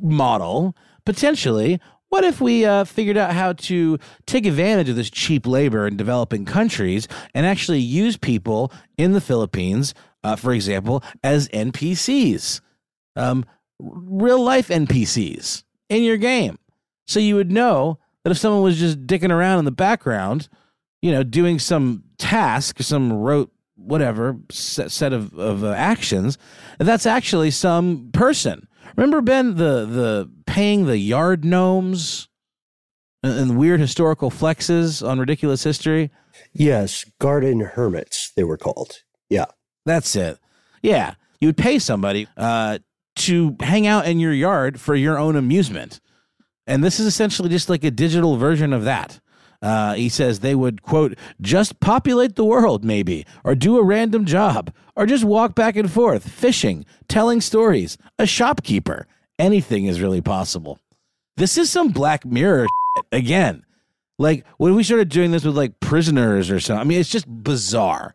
[0.02, 5.46] model, potentially, what if we uh, figured out how to take advantage of this cheap
[5.46, 11.48] labor in developing countries and actually use people in the Philippines, uh, for example, as
[11.50, 12.62] NPCs,
[13.16, 13.46] um,
[13.80, 16.58] real life NPCs in your game?
[17.08, 20.50] So you would know that if someone was just dicking around in the background,
[21.02, 26.38] you know, doing some task, some rote whatever set, set of, of uh, actions,
[26.80, 28.68] that's actually some person
[29.00, 32.28] Remember Ben the the paying the yard gnomes
[33.24, 36.12] and, and weird historical flexes on ridiculous history?
[36.52, 39.04] Yes, garden hermits they were called.
[39.30, 39.46] Yeah.
[39.86, 40.38] That's it.
[40.82, 41.14] Yeah.
[41.40, 42.80] You would pay somebody uh,
[43.16, 46.02] to hang out in your yard for your own amusement.
[46.68, 49.22] And this is essentially just like a digital version of that.
[49.62, 54.26] Uh, he says they would, quote, just populate the world, maybe, or do a random
[54.26, 59.06] job, or just walk back and forth, fishing, telling stories, a shopkeeper.
[59.38, 60.80] Anything is really possible.
[61.38, 62.68] This is some Black Mirror
[63.12, 63.64] again.
[64.18, 67.28] Like when we started doing this with like prisoners or something, I mean, it's just
[67.28, 68.14] bizarre.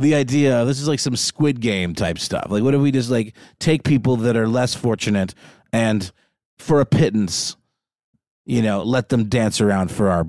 [0.00, 2.46] The idea this is like some Squid Game type stuff.
[2.48, 5.34] Like, what if we just like take people that are less fortunate
[5.72, 6.10] and
[6.58, 7.56] for a pittance,
[8.46, 10.26] you know, let them dance around for our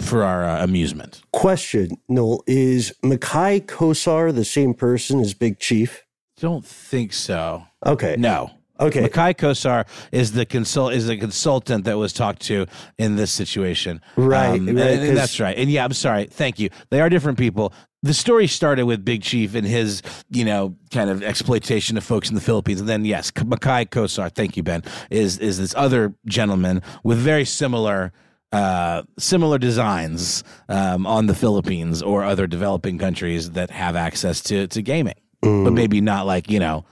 [0.00, 1.22] for our uh, amusement?
[1.32, 6.04] Question, Noel, is Makai Kosar the same person as Big Chief?
[6.38, 7.64] Don't think so.
[7.84, 8.16] Okay.
[8.18, 8.50] No.
[8.78, 9.08] Okay.
[9.08, 12.66] Makai Kosar is the consult is the consultant that was talked to
[12.98, 14.02] in this situation.
[14.16, 15.56] Right, Um, right, and that's right.
[15.56, 16.26] And yeah, I'm sorry.
[16.26, 16.68] Thank you.
[16.90, 17.72] They are different people.
[18.02, 22.28] The story started with Big Chief and his, you know, kind of exploitation of folks
[22.28, 24.30] in the Philippines, and then yes, Makai Kosar.
[24.30, 24.82] Thank you, Ben.
[25.10, 28.12] Is is this other gentleman with very similar
[28.56, 34.66] uh, similar designs um, on the Philippines or other developing countries that have access to
[34.68, 36.84] to gaming, but maybe not like you know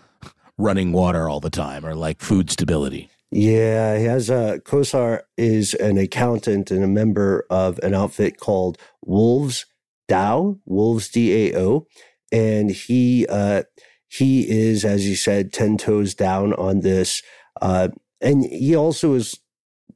[0.58, 3.08] running water all the time or like food stability.
[3.30, 8.76] Yeah, he has a Kosar is an accountant and a member of an outfit called
[9.02, 9.64] Wolves
[10.06, 11.86] DAO, Wolves D A O,
[12.30, 13.62] and he uh,
[14.06, 17.22] he is, as you said, ten toes down on this,
[17.62, 17.88] uh,
[18.20, 19.34] and he also is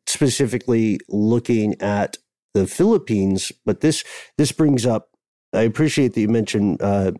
[0.08, 2.16] specifically looking at
[2.54, 3.52] the Philippines.
[3.64, 4.04] But this
[4.36, 5.10] this brings up.
[5.52, 7.12] I appreciate that you mentioned uh,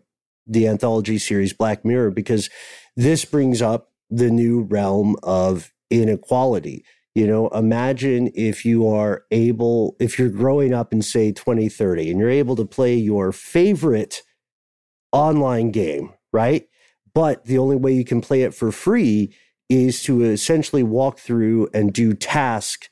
[0.45, 2.49] the anthology series Black Mirror because
[2.95, 6.83] this brings up the new realm of inequality.
[7.15, 12.19] You know, imagine if you are able, if you're growing up in, say, 2030 and
[12.19, 14.21] you're able to play your favorite
[15.11, 16.67] online game, right?
[17.13, 19.33] But the only way you can play it for free
[19.69, 22.89] is to essentially walk through and do tasks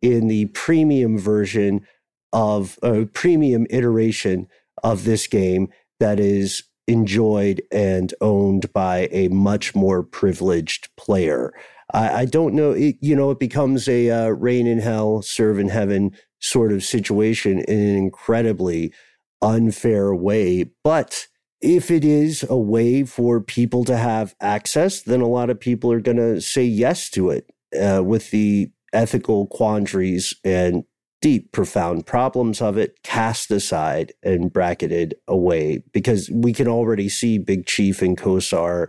[0.00, 1.86] in the premium version
[2.32, 4.48] of a premium iteration
[4.82, 5.68] of this game
[6.00, 11.52] that is enjoyed and owned by a much more privileged player.
[11.92, 15.58] I, I don't know, it, you know, it becomes a uh, reign in hell, serve
[15.58, 18.92] in heaven sort of situation in an incredibly
[19.40, 20.70] unfair way.
[20.82, 21.28] But
[21.62, 25.92] if it is a way for people to have access, then a lot of people
[25.92, 27.48] are going to say yes to it
[27.80, 30.84] uh, with the ethical quandaries and
[31.20, 35.84] deep, profound problems of it cast aside and bracketed away.
[35.92, 38.88] Because we can already see Big Chief and Kosar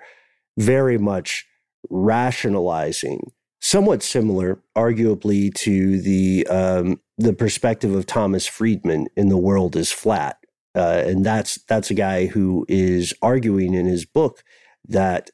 [0.58, 1.46] very much
[1.90, 9.76] rationalizing, somewhat similar, arguably, to the um, the perspective of Thomas Friedman in "The World
[9.76, 10.38] Is Flat,"
[10.76, 14.44] uh, and that's that's a guy who is arguing in his book
[14.88, 15.30] that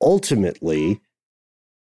[0.00, 1.00] ultimately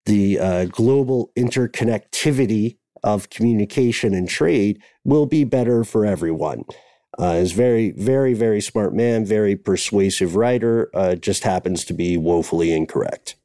[0.06, 6.64] the uh, global interconnectivity of communication and trade will be better for everyone.
[7.18, 10.90] Uh, is very, very, very smart man, very persuasive writer.
[10.94, 13.36] Uh, just happens to be woefully incorrect,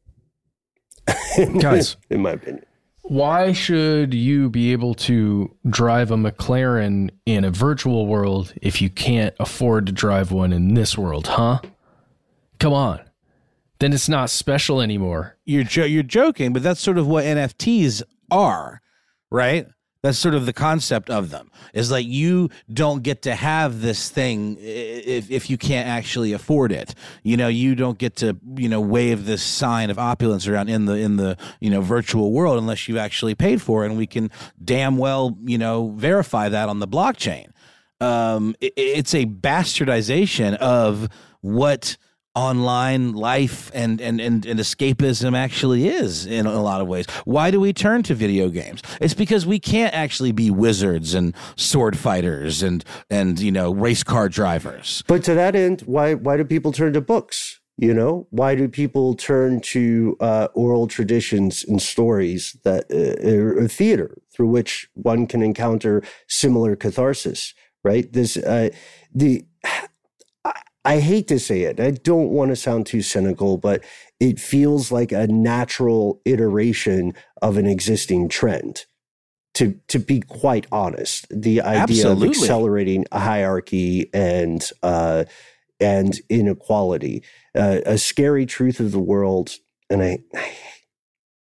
[1.61, 2.65] Guys, in my opinion.
[3.03, 8.91] Why should you be able to drive a McLaren in a virtual world if you
[8.91, 11.61] can't afford to drive one in this world, huh?
[12.59, 13.01] Come on.
[13.79, 15.39] Then it's not special anymore.
[15.45, 18.83] You're jo- you're joking, but that's sort of what NFTs are,
[19.31, 19.67] right?
[20.03, 21.51] That's sort of the concept of them.
[21.75, 26.73] Is like you don't get to have this thing if if you can't actually afford
[26.73, 26.95] it.
[27.23, 30.87] You know, you don't get to you know wave this sign of opulence around in
[30.87, 34.07] the in the you know virtual world unless you've actually paid for it, and we
[34.07, 34.31] can
[34.65, 37.49] damn well you know verify that on the blockchain.
[38.01, 41.11] Um, i- it's a bastardization of
[41.43, 41.99] what
[42.35, 47.07] online life and, and, and, and escapism actually is in a lot of ways.
[47.24, 48.83] Why do we turn to video games?
[49.01, 54.05] It's because we can't actually be wizards and sword fighters and, and you know, race
[54.05, 55.03] car drivers.
[55.07, 57.61] But to that end, why why do people turn to books?
[57.76, 63.66] You know, why do people turn to uh, oral traditions and stories that uh, or
[63.68, 67.55] theater through which one can encounter similar catharsis?
[67.83, 68.12] Right.
[68.12, 68.68] This uh,
[69.14, 69.47] the
[70.85, 71.81] I- hate to say it.
[71.81, 73.85] I don't want to sound too cynical, but
[74.18, 78.85] it feels like a natural iteration of an existing trend.
[79.55, 82.28] To to be quite honest, the idea Absolutely.
[82.28, 85.24] of accelerating a hierarchy and uh,
[85.81, 87.24] and inequality,
[87.57, 89.57] uh, a scary truth of the world,
[89.91, 90.53] and I, I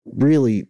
[0.05, 0.67] really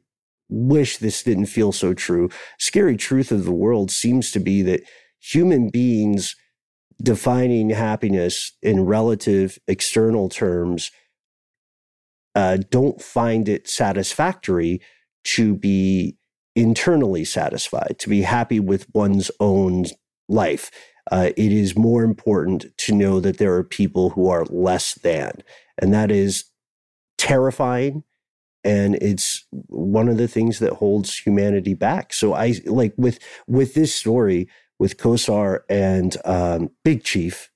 [0.49, 2.30] wish this didn't feel so true.
[2.57, 4.82] Scary truth of the world seems to be that
[5.20, 6.36] human beings
[7.02, 10.91] defining happiness in relative external terms
[12.36, 14.80] uh, don't find it satisfactory
[15.24, 16.18] to be
[16.56, 19.86] internally satisfied, to be happy with one's own
[20.30, 20.72] life.
[21.12, 25.43] Uh, it is more important to know that there are people who are less than.
[25.80, 26.45] And that is
[27.18, 28.04] terrifying
[28.64, 32.12] and it's one of the things that holds humanity back.
[32.12, 37.49] So I like with with this story with Kosar and um, Big Chief.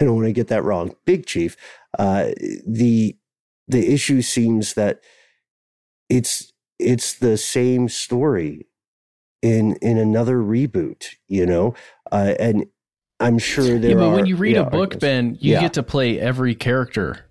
[0.00, 0.94] I don't want to get that wrong.
[1.04, 1.56] Big Chief.
[1.98, 2.30] Uh,
[2.66, 3.16] the
[3.66, 5.00] the issue seems that
[6.08, 8.66] it's it's the same story
[9.42, 11.06] in in another reboot.
[11.28, 11.74] You know,
[12.12, 12.66] uh, and
[13.20, 14.14] I'm sure there yeah, but are.
[14.14, 14.98] when you read yeah, a book.
[15.00, 15.60] Ben, you Yeah.
[15.60, 17.24] get to play every character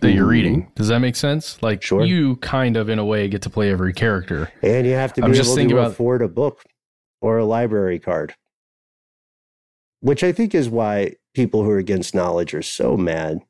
[0.00, 0.30] that you're Mhm.
[0.30, 0.72] reading.
[0.74, 1.62] Does that make sense?
[1.62, 2.04] Like Sure.
[2.04, 4.50] you kind of in a way get to play every character.
[4.62, 6.64] and you have to I'm be just able thinking to about- afford a book
[7.20, 8.34] or a library card,
[10.02, 13.40] which I think is why people who are against knowledge are so mad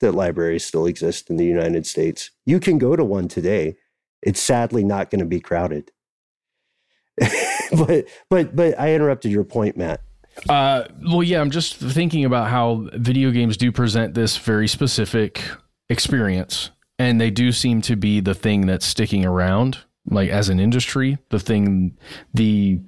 [0.00, 2.30] that libraries still exist in the United States.
[2.44, 3.76] You can go to one today.
[4.22, 5.90] It's sadly not going to be crowded.
[7.86, 10.02] but but but I interrupted your point, Matt.
[10.48, 15.42] Uh, well, yeah, I'm just thinking about how video games do present this very specific
[15.88, 19.78] experience, and they do seem to be the thing that's sticking around,
[20.10, 21.96] like as an industry, the thing,
[22.34, 22.80] the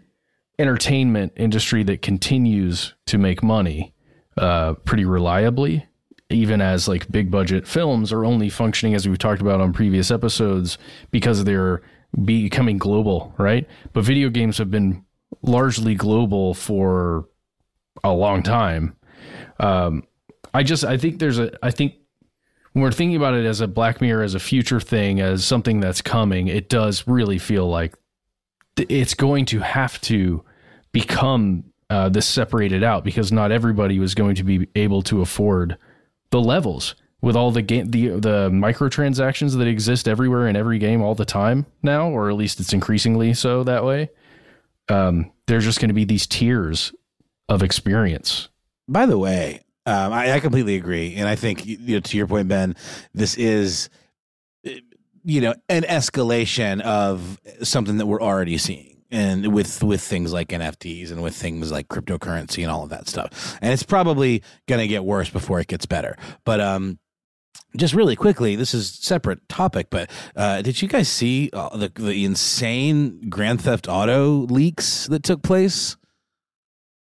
[0.58, 3.92] entertainment industry that continues to make money
[4.36, 5.86] uh, pretty reliably,
[6.30, 10.10] even as like big budget films are only functioning as we've talked about on previous
[10.10, 10.78] episodes
[11.10, 11.82] because they're
[12.24, 13.68] becoming global, right?
[13.92, 15.04] But video games have been
[15.42, 17.28] largely global for
[18.02, 18.96] a long time.
[19.60, 20.04] Um,
[20.54, 21.94] I just I think there's a I think
[22.72, 25.80] when we're thinking about it as a Black Mirror as a future thing as something
[25.80, 27.94] that's coming, it does really feel like
[28.76, 30.44] it's going to have to
[30.96, 35.76] become uh, this separated out because not everybody was going to be able to afford
[36.30, 41.02] the levels with all the game the the microtransactions that exist everywhere in every game
[41.02, 44.08] all the time now, or at least it's increasingly so that way.
[44.88, 46.94] Um, there's just going to be these tiers
[47.46, 48.48] of experience.
[48.88, 52.26] By the way, um, I, I completely agree, and I think you know, to your
[52.26, 52.74] point, Ben,
[53.12, 53.90] this is
[54.64, 54.80] eh,
[55.24, 60.48] you know an escalation of something that we're already seeing, and with with things like
[60.48, 64.80] NFTs and with things like cryptocurrency and all of that stuff, and it's probably going
[64.80, 66.16] to get worse before it gets better.
[66.44, 66.98] But um,
[67.76, 71.92] just really quickly, this is separate topic, but uh, did you guys see uh, the
[71.94, 75.96] the insane Grand Theft Auto leaks that took place?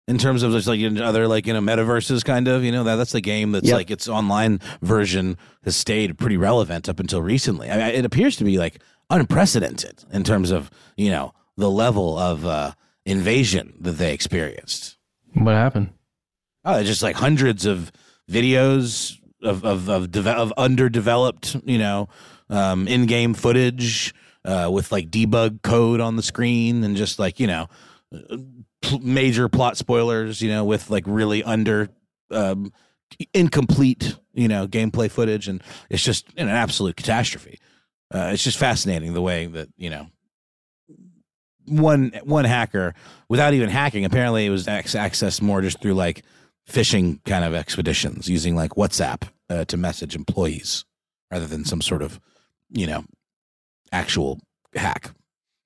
[0.06, 2.84] in terms of just like in other like you know metaverses kind of you know
[2.84, 3.74] that that's the game that's Yep.
[3.74, 8.36] like its online version has stayed pretty relevant up until recently I mean, it appears
[8.36, 12.72] to be like unprecedented in terms of you know the level of uh
[13.06, 14.96] invasion that they experienced
[15.34, 15.90] What happened?
[16.64, 17.92] oh just like hundreds of
[18.30, 22.08] videos of of of, deve- of underdeveloped you know
[22.50, 27.46] um in-game footage uh with like debug code on the screen and just like you
[27.46, 27.68] know
[28.82, 31.88] pl- major plot spoilers, you know, with like really under
[32.30, 32.72] um,
[33.32, 37.58] incomplete, you know, gameplay footage, and it's just an absolute catastrophe.
[38.14, 40.06] Uh, it's just fascinating the way that you know
[41.66, 42.94] one one hacker,
[43.28, 46.22] without even hacking, apparently it was accessed more just through like
[46.68, 50.84] phishing kind of expeditions using like WhatsApp uh, to message employees
[51.30, 52.20] rather than some sort of
[52.70, 53.04] you know
[53.92, 54.40] actual
[54.74, 55.10] hack.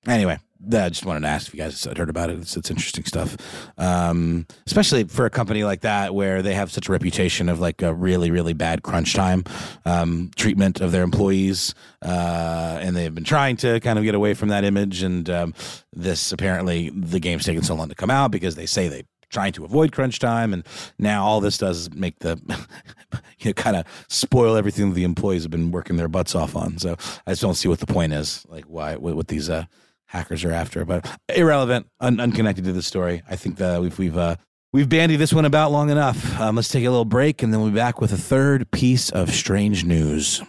[0.07, 2.39] Anyway, I just wanted to ask if you guys had heard about it.
[2.39, 3.37] It's, it's interesting stuff,
[3.77, 7.81] um, especially for a company like that where they have such a reputation of like
[7.81, 9.45] a really, really bad crunch time
[9.85, 14.33] um, treatment of their employees, uh, and they've been trying to kind of get away
[14.33, 15.01] from that image.
[15.01, 15.53] And um,
[15.93, 19.53] this apparently the game's taken so long to come out because they say they trying
[19.53, 20.65] to avoid crunch time and
[20.97, 22.35] now all this does is make the
[23.39, 26.55] you know kind of spoil everything that the employees have been working their butts off
[26.55, 26.95] on so
[27.27, 29.65] i just don't see what the point is like why what, what these uh
[30.09, 33.21] hackers are after but irrelevant un- unconnected to the story.
[33.29, 34.35] I think that we've we've uh
[34.73, 36.39] we've bandied this one about long enough.
[36.39, 39.09] Um, let's take a little break and then we'll be back with a third piece
[39.09, 40.41] of strange news.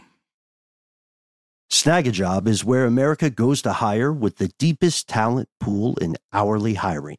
[1.71, 7.19] Snagajob is where America goes to hire with the deepest talent pool in hourly hiring.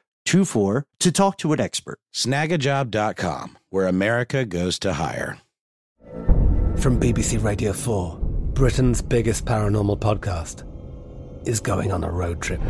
[0.25, 1.99] 242424 to talk to an expert.
[2.13, 5.39] Snagajob.com, where America goes to hire.
[6.77, 8.17] From BBC Radio 4,
[8.53, 10.67] Britain's biggest paranormal podcast
[11.47, 12.61] is going on a road trip.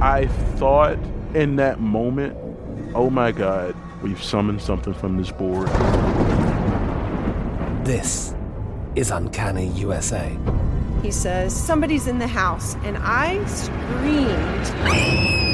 [0.00, 0.98] I thought
[1.34, 2.36] in that moment,
[2.94, 5.68] oh my God, we've summoned something from this board.
[7.84, 8.34] This
[8.96, 10.36] is Uncanny USA.
[11.02, 15.53] He says, Somebody's in the house, and I screamed.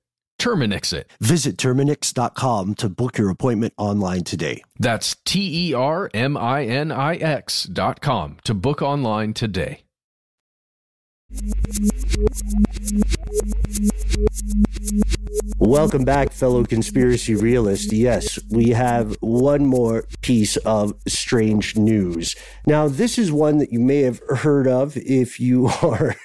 [0.41, 1.07] Terminix it.
[1.19, 4.63] Visit Terminix.com to book your appointment online today.
[4.79, 9.83] That's T E R M I N I X dot com to book online today.
[15.59, 17.93] Welcome back, fellow conspiracy realists.
[17.93, 22.35] Yes, we have one more piece of strange news.
[22.65, 26.15] Now, this is one that you may have heard of if you are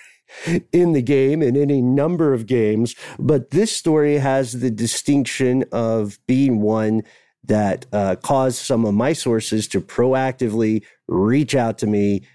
[0.73, 6.19] in the game in any number of games, but this story has the distinction of
[6.27, 7.03] being one
[7.45, 12.27] that uh, caused some of my sources to proactively reach out to me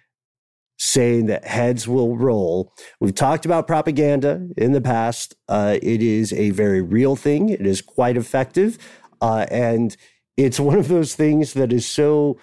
[0.77, 2.73] saying that heads will roll.
[2.99, 5.35] We've talked about propaganda in the past.
[5.47, 8.79] Uh, it is a very real thing, it is quite effective.
[9.21, 9.95] Uh, and
[10.37, 12.39] it's one of those things that is so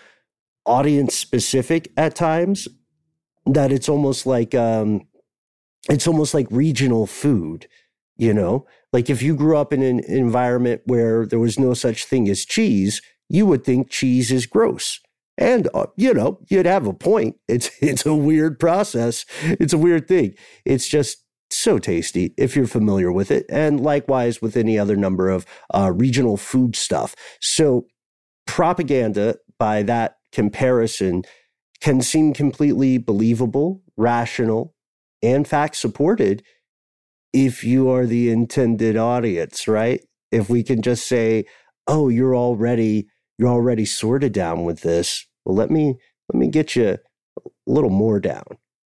[0.64, 2.68] audience specific at times
[3.46, 5.07] that it's almost like um,
[5.88, 7.66] it's almost like regional food,
[8.16, 8.66] you know?
[8.92, 12.44] Like if you grew up in an environment where there was no such thing as
[12.44, 15.00] cheese, you would think cheese is gross.
[15.36, 17.36] And uh, you know, you'd have a point.
[17.48, 19.24] It's it's a weird process.
[19.42, 20.34] It's a weird thing.
[20.64, 25.28] It's just so tasty if you're familiar with it, and likewise with any other number
[25.28, 27.14] of uh, regional food stuff.
[27.40, 27.86] So
[28.46, 31.22] propaganda, by that comparison,
[31.80, 34.74] can seem completely believable, rational,
[35.22, 36.42] and fact supported
[37.32, 40.00] if you are the intended audience, right?
[40.32, 41.44] If we can just say,
[41.86, 43.08] "Oh, you're already
[43.38, 45.96] you're already sorted down with this." Well, let me
[46.32, 46.98] let me get you a
[47.66, 48.44] little more down.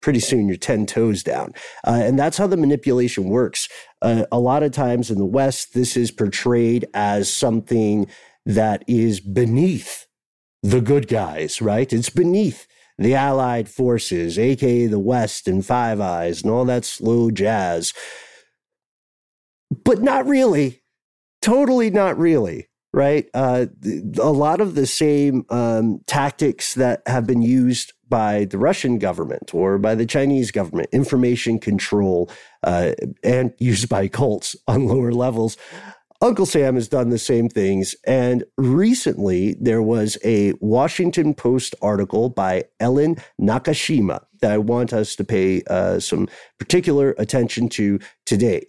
[0.02, 1.52] Pretty soon, you're ten toes down,
[1.86, 3.68] uh, and that's how the manipulation works.
[4.02, 8.06] Uh, a lot of times in the West, this is portrayed as something
[8.44, 10.06] that is beneath
[10.62, 11.92] the good guys, right?
[11.92, 12.66] It's beneath
[12.98, 17.92] the Allied forces, aka the West and Five Eyes, and all that slow jazz.
[19.84, 20.82] But not really.
[21.42, 23.28] Totally not really, right?
[23.34, 23.66] Uh,
[24.18, 29.52] a lot of the same um, tactics that have been used by the Russian government
[29.52, 32.30] or by the Chinese government, information control,
[32.62, 32.92] uh,
[33.22, 35.56] and used by cults on lower levels,
[36.20, 37.94] Uncle Sam has done the same things.
[38.06, 45.16] And recently, there was a Washington Post article by Ellen Nakashima that I want us
[45.16, 48.66] to pay uh, some particular attention to today.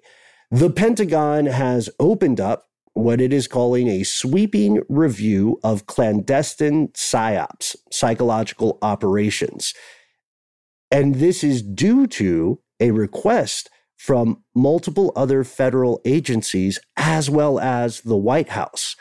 [0.51, 7.75] The Pentagon has opened up what it is calling a sweeping review of clandestine PSYOPs,
[7.91, 9.73] psychological operations.
[10.89, 18.01] And this is due to a request from multiple other federal agencies as well as
[18.01, 18.95] the White House.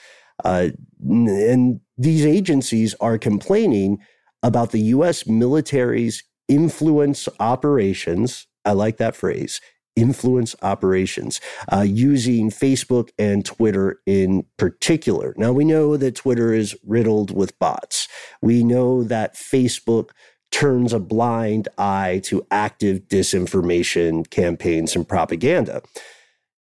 [0.44, 0.68] Uh,
[1.02, 3.98] and these agencies are complaining
[4.42, 5.26] about the U.S.
[5.26, 8.46] military's influence operations.
[8.64, 9.60] I like that phrase
[9.96, 11.40] influence operations
[11.72, 15.34] uh, using Facebook and Twitter in particular.
[15.36, 18.08] Now, we know that Twitter is riddled with bots.
[18.42, 20.10] We know that Facebook
[20.50, 25.82] turns a blind eye to active disinformation campaigns and propaganda.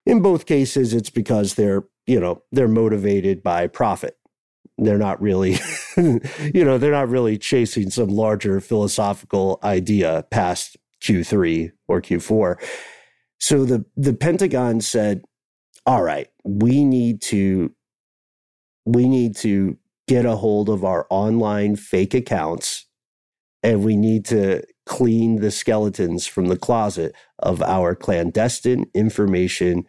[0.06, 4.16] In both cases, it's because they're, you know, they're motivated by profit.
[4.78, 5.58] They're not really,
[5.96, 12.56] you know, they're not really chasing some larger philosophical idea past Q3 or Q4.
[13.38, 15.22] So the, the Pentagon said,
[15.84, 17.74] all right, we need to
[18.84, 19.76] we need to
[20.08, 22.81] get a hold of our online fake accounts
[23.62, 29.84] and we need to clean the skeletons from the closet of our clandestine information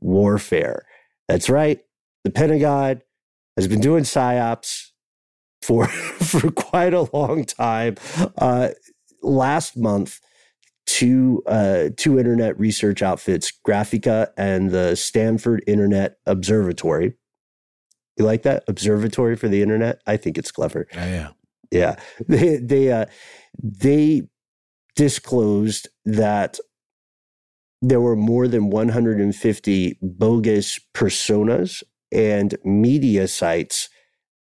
[0.00, 0.86] warfare.
[1.28, 1.80] That's right.
[2.24, 3.02] The Pentagon
[3.56, 4.90] has been doing psyops
[5.62, 7.96] for for quite a long time.
[8.38, 8.70] Uh,
[9.22, 10.20] last month,
[10.86, 17.14] two uh, two internet research outfits, Graphika and the Stanford Internet Observatory.
[18.16, 20.00] You like that observatory for the internet?
[20.06, 20.86] I think it's clever.
[20.94, 21.30] Oh, yeah.
[21.70, 21.96] Yeah,
[22.28, 23.06] they they uh,
[23.62, 24.22] they
[24.96, 26.58] disclosed that
[27.82, 33.88] there were more than 150 bogus personas and media sites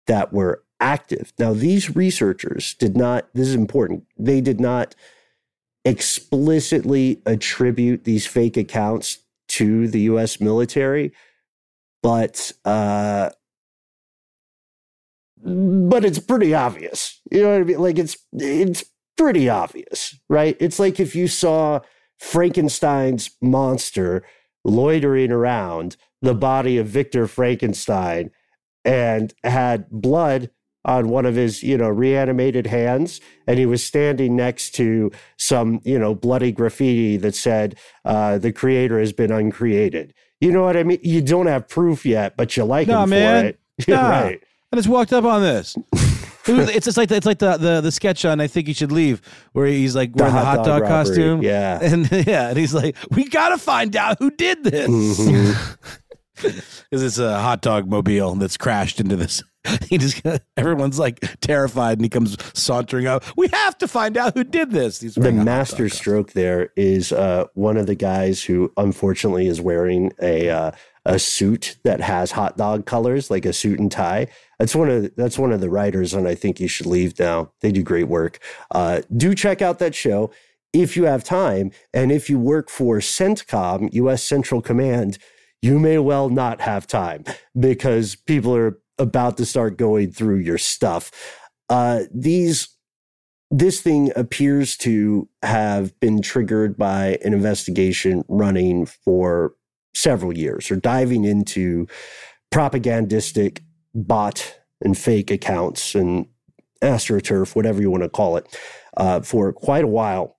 [0.06, 1.32] that were active.
[1.38, 4.94] Now, these researchers did not, this is important, they did not
[5.84, 9.18] explicitly attribute these fake accounts
[9.48, 11.12] to the US military,
[12.02, 13.30] but uh,
[15.44, 17.20] but it's pretty obvious.
[17.30, 17.78] You know what I mean?
[17.80, 18.84] Like it's it's
[19.16, 20.56] pretty obvious, right?
[20.60, 21.80] It's like if you saw
[22.18, 24.22] Frankenstein's monster
[24.64, 28.30] loitering around the body of Victor Frankenstein
[28.84, 30.50] and had blood
[30.84, 35.80] on one of his, you know, reanimated hands, and he was standing next to some,
[35.84, 37.76] you know, bloody graffiti that said,
[38.06, 41.00] uh, "The creator has been uncreated." You know what I mean?
[41.02, 43.42] You don't have proof yet, but you like No, him man.
[43.42, 43.60] for it.
[43.88, 44.08] Nah.
[44.08, 44.40] right.
[44.72, 45.76] I just walked up on this.
[46.52, 48.90] It's just like the, it's like the, the the sketch on I think you should
[48.90, 49.20] leave
[49.52, 51.42] where he's like wearing the, hot dog robbery, costume.
[51.42, 51.78] yeah.
[51.80, 54.88] and yeah, and he's like, we gotta find out who did this
[55.20, 55.76] Mhm.
[56.34, 59.42] because it's a hot dog mobile that's crashed into this.
[59.90, 60.22] He just
[60.56, 63.22] everyone's like terrified, and he comes sauntering up.
[63.36, 65.02] We have to find out who did this.
[65.02, 68.72] He's the wearing a hot master stroke there is uh, one of the guys who
[68.78, 70.70] unfortunately is wearing a uh,
[71.04, 74.28] a suit that has hot dog colors, like a suit and tie.
[74.58, 77.52] That's one of that's one of the writers, and I think you should leave now.
[77.60, 78.38] They do great work.
[78.70, 80.30] Uh, do check out that show
[80.72, 84.22] if you have time, and if you work for CENTCOM, U.S.
[84.22, 85.18] Central Command,
[85.62, 87.24] you may well not have time
[87.58, 91.10] because people are about to start going through your stuff.
[91.68, 92.68] Uh, these
[93.50, 99.54] this thing appears to have been triggered by an investigation running for
[99.94, 101.86] several years or diving into
[102.50, 103.62] propagandistic
[103.94, 106.26] bot and fake accounts and
[106.82, 108.58] astroturf, whatever you want to call it,
[108.96, 110.36] uh, for quite a while.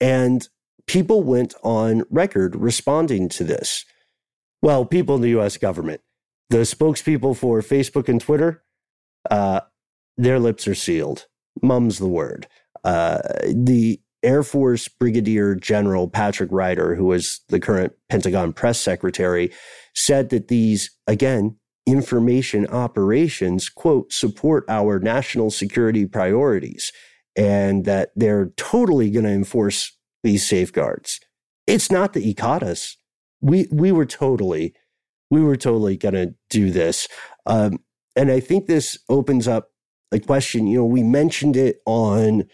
[0.00, 0.46] And
[0.86, 3.84] people went on record responding to this.
[4.62, 6.00] Well, people in the US government,
[6.50, 8.62] the spokespeople for Facebook and Twitter,
[9.30, 9.60] uh,
[10.16, 11.26] their lips are sealed.
[11.62, 12.46] Mum's the word.
[12.82, 13.20] Uh,
[13.52, 19.52] the Air Force Brigadier General Patrick Ryder, who was the current Pentagon press secretary,
[19.94, 21.56] said that these, again,
[21.86, 26.90] information operations, quote, support our national security priorities
[27.36, 31.20] and that they're totally going to enforce these safeguards.
[31.66, 32.96] It's not that he caught us.
[33.40, 34.74] We, we were totally,
[35.30, 37.08] we were totally going to do this.
[37.44, 37.78] Um,
[38.16, 39.70] and I think this opens up
[40.12, 40.66] a question.
[40.66, 42.44] You know, we mentioned it on,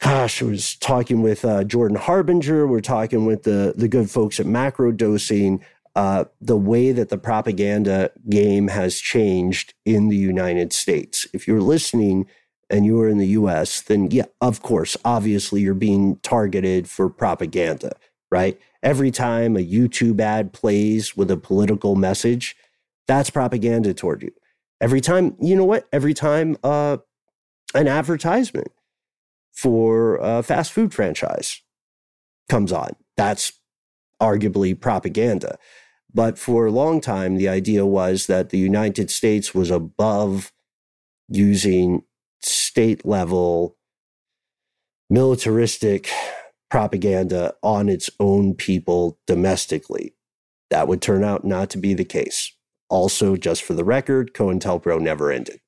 [0.00, 2.66] gosh, I was talking with uh, Jordan Harbinger.
[2.66, 5.64] We're talking with the the good folks at Macro Dosing.
[5.96, 11.26] Uh, the way that the propaganda game has changed in the United States.
[11.34, 12.26] If you're listening
[12.70, 17.08] and you are in the U.S., then yeah, of course, obviously you're being targeted for
[17.08, 17.96] propaganda,
[18.30, 18.60] right?
[18.80, 22.56] Every time a YouTube ad plays with a political message,
[23.08, 24.32] that's propaganda toward you.
[24.80, 25.88] Every time, you know what?
[25.92, 26.98] Every time uh,
[27.74, 28.68] an advertisement
[29.58, 31.62] for a fast food franchise
[32.48, 33.54] comes on, that's
[34.22, 35.58] arguably propaganda.
[36.14, 40.52] But for a long time, the idea was that the United States was above
[41.28, 42.04] using
[42.40, 43.76] state level
[45.10, 46.08] militaristic
[46.70, 50.14] propaganda on its own people domestically.
[50.70, 52.54] That would turn out not to be the case.
[52.88, 55.58] Also, just for the record, COINTELPRO never ended.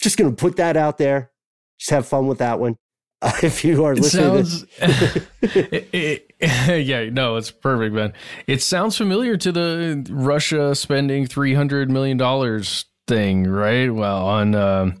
[0.00, 1.30] Just going to put that out there.
[1.78, 2.76] Just have fun with that one.
[3.24, 8.12] Uh, if you are It listening, sounds to, it, it, yeah, no, it's perfect, man.
[8.46, 13.92] It sounds familiar to the Russia spending three hundred million dollars thing, right?
[13.92, 14.92] Well, on uh,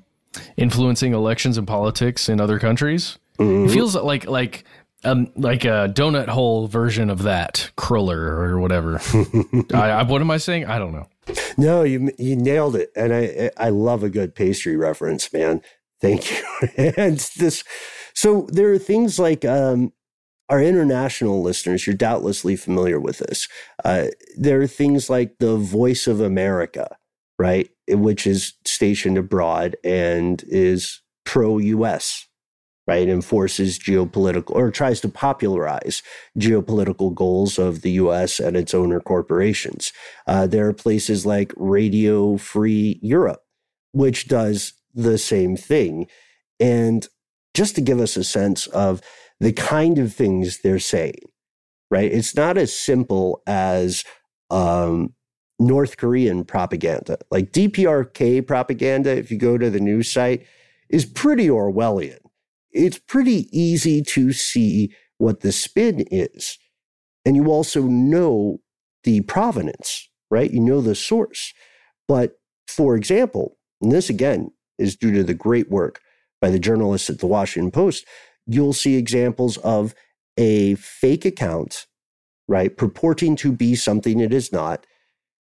[0.56, 3.18] influencing elections and politics in other countries.
[3.38, 3.66] Mm-hmm.
[3.68, 4.64] It feels like like
[5.04, 9.00] um like a donut hole version of that cruller or whatever.
[9.74, 10.64] I, I, what am I saying?
[10.66, 11.08] I don't know.
[11.58, 15.60] No, you you nailed it, and I I love a good pastry reference, man.
[16.00, 16.36] Thank you.
[16.96, 17.64] and this,
[18.14, 19.92] so there are things like um,
[20.48, 21.86] our international listeners.
[21.86, 23.48] You're doubtlessly familiar with this.
[23.84, 24.06] Uh,
[24.36, 26.96] there are things like the Voice of America,
[27.38, 32.26] right, which is stationed abroad and is pro U.S
[32.86, 36.02] right, enforces geopolitical or tries to popularize
[36.38, 39.92] geopolitical goals of the US and its owner corporations.
[40.26, 43.42] Uh, there are places like Radio Free Europe,
[43.92, 46.06] which does the same thing.
[46.60, 47.08] And
[47.54, 49.00] just to give us a sense of
[49.40, 51.20] the kind of things they're saying,
[51.90, 52.12] right?
[52.12, 54.04] It's not as simple as
[54.50, 55.14] um,
[55.58, 57.18] North Korean propaganda.
[57.30, 60.46] Like DPRK propaganda, if you go to the news site,
[60.90, 62.18] is pretty Orwellian
[62.74, 66.58] it's pretty easy to see what the spin is.
[67.24, 68.58] And you also know
[69.04, 70.50] the provenance, right?
[70.50, 71.54] You know the source.
[72.08, 72.32] But
[72.66, 76.00] for example, and this again is due to the great work
[76.44, 78.04] by the journalists at the Washington Post,
[78.46, 79.94] you'll see examples of
[80.36, 81.86] a fake account,
[82.46, 84.86] right, purporting to be something it is not,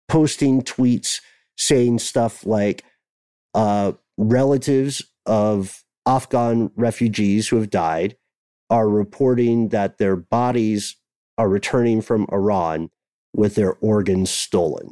[0.09, 1.21] posting tweets
[1.57, 2.83] saying stuff like
[3.55, 8.17] uh, relatives of Afghan refugees who have died
[8.69, 10.97] are reporting that their bodies
[11.39, 12.91] are returning from Iran
[13.33, 14.91] with their organs stolen.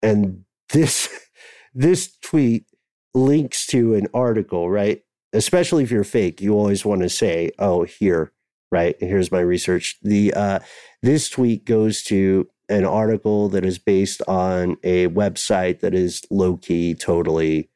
[0.00, 1.08] And this
[1.74, 2.66] this tweet
[3.14, 5.00] links to an article, right?
[5.34, 8.32] Especially if you're fake, you always want to say, "Oh, here,
[8.70, 8.96] right?
[9.00, 10.58] Here's my research." The uh,
[11.02, 16.56] this tweet goes to an article that is based on a website that is low
[16.56, 17.68] key, totally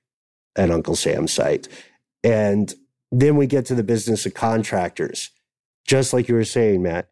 [0.57, 1.69] an Uncle Sam site.
[2.25, 2.75] And
[3.13, 5.31] then we get to the business of contractors.
[5.87, 7.09] Just like you were saying, Matt,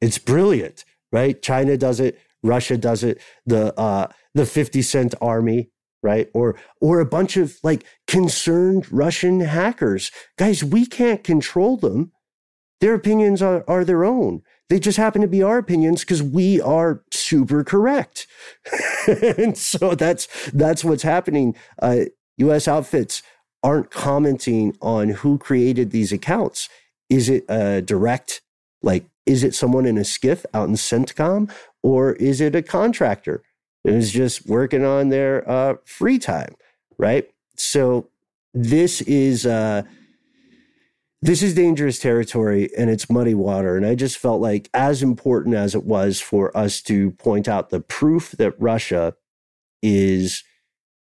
[0.00, 1.40] it's brilliant, right?
[1.42, 5.70] China does it, Russia does it, the uh, the 50 cent army,
[6.02, 6.28] right?
[6.34, 10.10] Or or a bunch of like concerned Russian hackers.
[10.38, 12.12] Guys, we can't control them.
[12.80, 14.42] Their opinions are, are their own.
[14.68, 18.26] They just happen to be our opinions because we are super correct.
[19.06, 21.54] and so that's that's what's happening.
[21.80, 22.06] Uh,
[22.38, 22.68] U.S.
[22.68, 23.22] outfits
[23.62, 26.68] aren't commenting on who created these accounts.
[27.08, 28.42] Is it a direct,
[28.82, 31.50] like, is it someone in a SCIF out in CENTCOM,
[31.82, 33.42] or is it a contractor
[33.86, 36.54] who's just working on their uh, free time,
[36.98, 37.28] right?
[37.56, 38.08] So
[38.54, 39.82] this is uh,
[41.22, 43.76] this is dangerous territory and it's muddy water.
[43.76, 47.70] And I just felt like, as important as it was for us to point out
[47.70, 49.14] the proof that Russia
[49.82, 50.44] is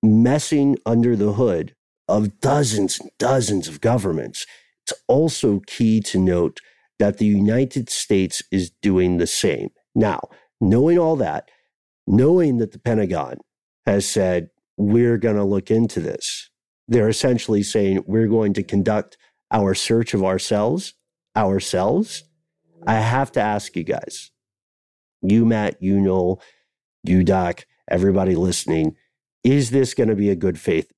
[0.01, 1.75] messing under the hood
[2.07, 4.45] of dozens and dozens of governments.
[4.83, 6.59] It's also key to note
[6.99, 9.69] that the United States is doing the same.
[9.93, 10.29] Now,
[10.61, 11.49] knowing all that,
[12.07, 13.37] knowing that the Pentagon
[13.85, 16.49] has said, we're going to look into this,
[16.87, 19.17] they're essentially saying, we're going to conduct
[19.51, 20.93] our search of ourselves,
[21.35, 22.23] ourselves.
[22.85, 24.31] I have to ask you guys,
[25.21, 26.41] you, Matt, you, Noel,
[27.03, 28.95] you, Doc, everybody listening,
[29.43, 30.91] is this going to be a good faith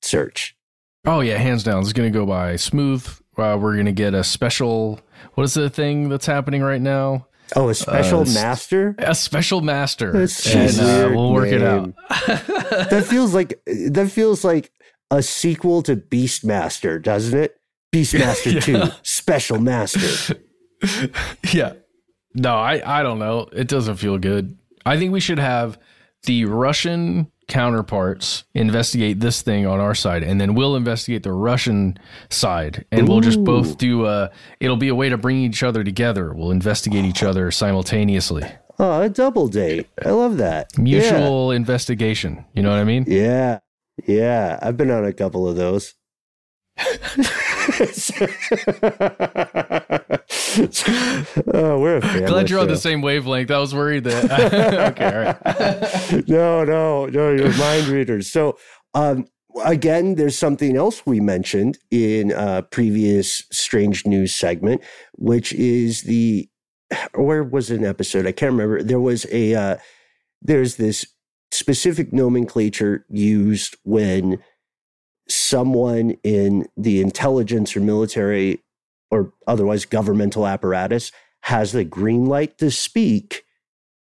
[0.00, 0.56] search.
[1.04, 1.82] Oh yeah, hands down.
[1.82, 3.04] It's going to go by smooth.
[3.36, 5.00] Uh, we're going to get a special.
[5.34, 7.26] What is the thing that's happening right now?
[7.54, 8.94] Oh, a special uh, master.
[8.98, 11.60] A special master, and uh, we'll work name.
[11.60, 11.94] it out.
[12.90, 14.72] that feels like that feels like
[15.10, 17.60] a sequel to Beastmaster, doesn't it?
[17.92, 18.60] Beastmaster yeah.
[18.60, 20.36] Two, Special Master.
[21.52, 21.74] yeah.
[22.34, 23.48] No, I I don't know.
[23.52, 24.56] It doesn't feel good.
[24.86, 25.78] I think we should have
[26.24, 31.98] the Russian counterparts investigate this thing on our side and then we'll investigate the Russian
[32.30, 33.12] side and Ooh.
[33.12, 36.32] we'll just both do a it'll be a way to bring each other together.
[36.32, 38.50] We'll investigate each other simultaneously.
[38.78, 39.86] Oh, a double date.
[40.02, 40.78] I love that.
[40.78, 41.56] Mutual yeah.
[41.56, 42.42] investigation.
[42.54, 43.04] You know what I mean?
[43.06, 43.58] Yeah.
[44.06, 44.58] Yeah.
[44.62, 45.94] I've been on a couple of those.
[51.54, 52.62] oh, we're Glad you're show.
[52.62, 53.50] on the same wavelength.
[53.50, 54.24] I was worried that.
[54.92, 56.28] okay, all right.
[56.28, 57.30] no, no, no.
[57.30, 58.30] You're mind readers.
[58.30, 58.58] So,
[58.94, 59.26] um,
[59.64, 64.82] again, there's something else we mentioned in a previous strange news segment,
[65.12, 66.48] which is the
[67.14, 68.26] where was it an episode?
[68.26, 68.82] I can't remember.
[68.82, 69.76] There was a uh,
[70.40, 71.06] there's this
[71.52, 74.38] specific nomenclature used when
[75.28, 78.62] someone in the intelligence or military
[79.10, 81.12] or otherwise governmental apparatus
[81.42, 83.44] has the green light to speak,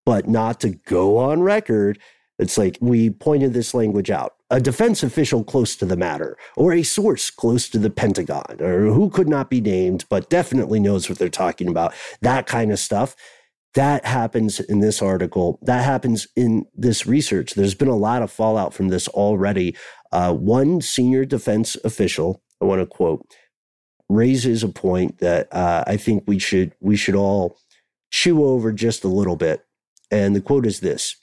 [0.05, 1.99] but not to go on record.
[2.39, 4.34] It's like we pointed this language out.
[4.49, 8.86] A defense official close to the matter, or a source close to the Pentagon, or
[8.86, 11.93] who could not be named, but definitely knows what they're talking about.
[12.22, 13.15] That kind of stuff.
[13.74, 15.59] That happens in this article.
[15.61, 17.53] That happens in this research.
[17.53, 19.76] There's been a lot of fallout from this already.
[20.12, 23.26] Uh, one senior defense official, I want to quote,
[24.10, 27.58] raises a point that uh, I think we should we should all
[28.12, 29.66] chew over just a little bit.
[30.10, 31.18] And the quote is this: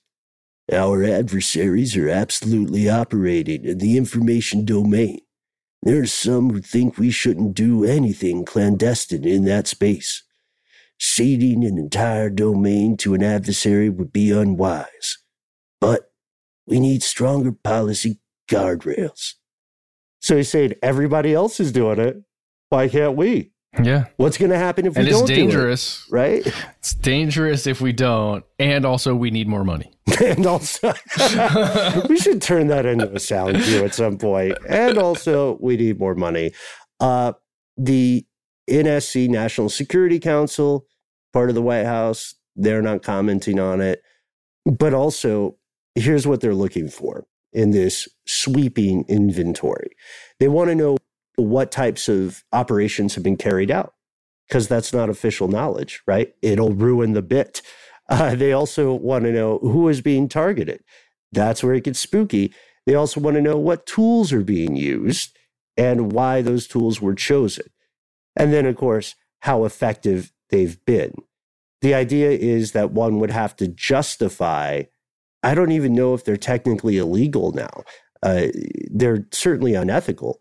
[0.73, 5.21] "Our adversaries are absolutely operating in the information domain.
[5.83, 10.23] There are some who think we shouldn't do anything clandestine in that space.
[10.99, 15.19] Ceding an entire domain to an adversary would be unwise.
[15.81, 16.11] But
[16.67, 19.35] we need stronger policy guardrails."
[20.21, 22.23] So he's saying everybody else is doing it.
[22.71, 23.53] Why can't we?
[23.83, 24.07] Yeah.
[24.17, 26.19] What's going to happen if and we don't It's dangerous, do it?
[26.19, 26.55] Right?
[26.79, 29.93] It's dangerous if we don't, and also we need more money.
[30.25, 30.93] and also,
[32.09, 34.57] we should turn that into a sound cue at some point.
[34.69, 36.53] And also, we need more money.
[37.01, 37.33] Uh,
[37.77, 38.25] the
[38.71, 40.87] NSC, National Security Council,
[41.33, 44.03] part of the White House, they're not commenting on it.
[44.65, 45.57] But also,
[45.95, 49.91] here's what they're looking for in this sweeping inventory.
[50.41, 50.97] They want to know
[51.37, 53.95] what types of operations have been carried out
[54.49, 56.35] because that's not official knowledge, right?
[56.43, 57.63] It'll ruin the bit.
[58.07, 60.85] Uh, they also want to know who is being targeted.
[61.33, 62.53] That's where it gets spooky.
[62.85, 65.35] They also want to know what tools are being used
[65.75, 67.65] and why those tools were chosen.
[68.37, 71.15] And then, of course, how effective they've been.
[71.81, 74.83] The idea is that one would have to justify,
[75.45, 77.85] I don't even know if they're technically illegal now.
[78.23, 78.47] Uh,
[78.91, 80.41] they're certainly unethical.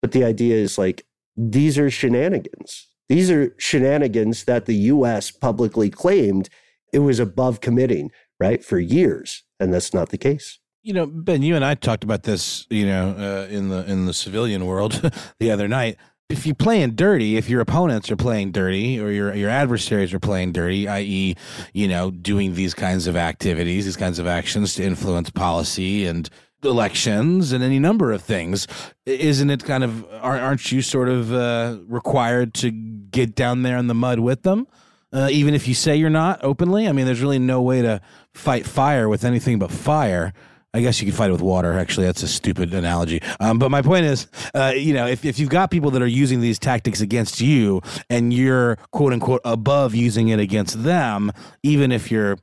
[0.00, 1.04] But the idea is like,
[1.36, 2.88] these are shenanigans.
[3.08, 6.48] These are shenanigans that the US publicly claimed
[6.92, 9.42] it was above committing, right, for years.
[9.58, 10.60] And that's not the case.
[10.82, 14.04] You know, Ben, you and I talked about this, you know, uh, in the in
[14.04, 15.96] the civilian world the other night.
[16.30, 20.20] If you're playing dirty, if your opponents are playing dirty or your your adversaries are
[20.20, 21.34] playing dirty, i.e.,
[21.74, 26.30] you know, doing these kinds of activities, these kinds of actions to influence policy and
[26.64, 28.66] elections and any number of things
[29.06, 33.86] isn't it kind of aren't you sort of uh, required to get down there in
[33.86, 34.66] the mud with them?
[35.12, 36.88] Uh, even if you say you're not openly?
[36.88, 38.00] I mean there's really no way to
[38.32, 40.32] fight fire with anything but fire
[40.74, 41.78] I guess you could fight it with water.
[41.78, 43.22] Actually, that's a stupid analogy.
[43.38, 46.06] Um, but my point is, uh, you know, if, if you've got people that are
[46.06, 51.30] using these tactics against you and you're quote unquote above using it against them,
[51.62, 52.38] even if you're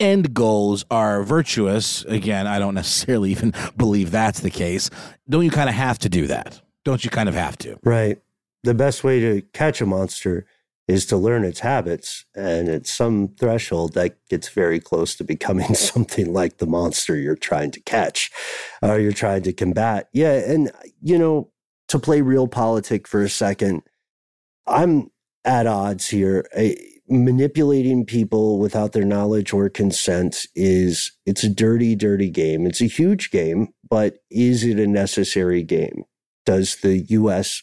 [0.00, 4.88] end goals are virtuous, again, I don't necessarily even believe that's the case.
[5.28, 6.60] Don't you kind of have to do that?
[6.84, 7.78] Don't you kind of have to?
[7.84, 8.18] Right.
[8.62, 10.46] The best way to catch a monster
[10.88, 12.24] is to learn its habits.
[12.34, 17.34] And at some threshold, that gets very close to becoming something like the monster you're
[17.34, 18.30] trying to catch
[18.82, 20.08] or you're trying to combat.
[20.12, 20.34] Yeah.
[20.34, 20.70] And,
[21.02, 21.50] you know,
[21.88, 23.82] to play realpolitik for a second,
[24.66, 25.10] I'm
[25.44, 26.46] at odds here.
[26.56, 26.76] I,
[27.08, 32.86] manipulating people without their knowledge or consent is it's a dirty dirty game it's a
[32.86, 36.02] huge game but is it a necessary game
[36.44, 37.62] does the us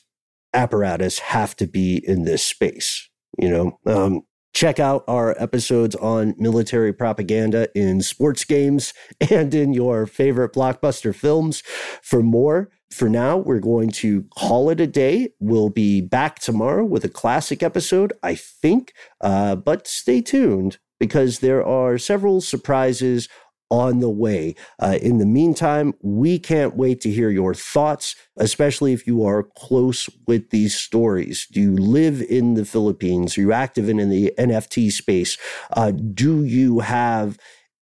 [0.54, 3.10] apparatus have to be in this space
[3.40, 4.22] you know um,
[4.54, 8.94] check out our episodes on military propaganda in sports games
[9.32, 11.62] and in your favorite blockbuster films
[12.02, 15.30] for more for now, we're going to call it a day.
[15.40, 18.94] We'll be back tomorrow with a classic episode, I think.
[19.20, 23.28] Uh, but stay tuned because there are several surprises
[23.70, 24.55] on the way.
[24.80, 29.43] Uh, in the meantime, we can't wait to hear your thoughts, especially if you are
[29.57, 31.47] close with these stories.
[31.51, 33.38] Do you live in the Philippines?
[33.38, 35.38] Are you active in, in the NFT space?
[35.72, 37.38] Uh, do you have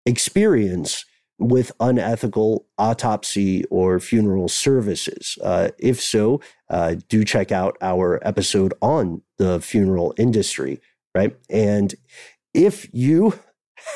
[0.05, 1.05] experience?
[1.41, 5.39] with unethical autopsy or funeral services?
[5.43, 10.79] Uh, if so, uh, do check out our episode on the funeral industry,
[11.15, 11.36] right?
[11.49, 11.95] And
[12.53, 13.34] if you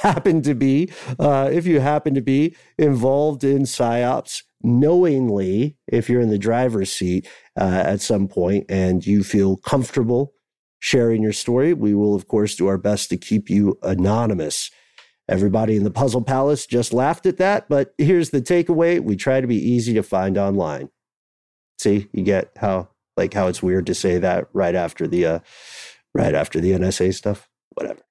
[0.01, 6.21] happen to be, uh, if you happen to be involved in psyops knowingly, if you're
[6.21, 7.27] in the driver's seat
[7.59, 10.33] uh, at some point and you feel comfortable
[10.79, 14.71] sharing your story, we will, of course, do our best to keep you anonymous.
[15.27, 18.99] Everybody in the Puzzle Palace just laughed at that, but here's the takeaway.
[18.99, 20.89] We try to be easy to find online.
[21.79, 25.39] See, you get how like how it's weird to say that right after the uh
[26.13, 27.49] right after the NSA stuff.
[27.73, 28.01] Whatever.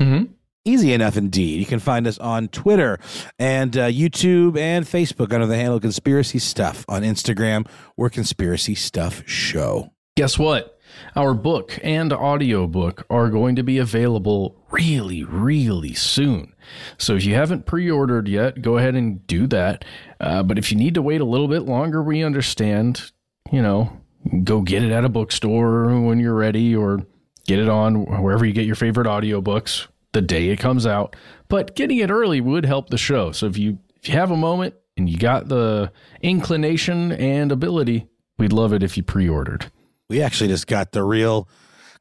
[0.00, 0.32] Mm-hmm.
[0.64, 1.58] Easy enough indeed.
[1.58, 3.00] You can find us on Twitter
[3.36, 6.84] and uh, YouTube and Facebook under the handle Conspiracy Stuff.
[6.88, 9.92] On Instagram, we're Conspiracy Stuff Show.
[10.16, 10.78] Guess what?
[11.16, 16.54] Our book and audiobook are going to be available really, really soon.
[16.96, 19.84] So if you haven't pre ordered yet, go ahead and do that.
[20.20, 23.10] Uh, but if you need to wait a little bit longer, we understand.
[23.50, 24.00] You know,
[24.44, 27.04] go get it at a bookstore when you're ready or
[27.48, 31.16] get it on wherever you get your favorite audiobooks the day it comes out.
[31.48, 33.32] But getting it early would help the show.
[33.32, 38.08] So if you if you have a moment and you got the inclination and ability,
[38.38, 39.70] we'd love it if you pre-ordered.
[40.08, 41.48] We actually just got the real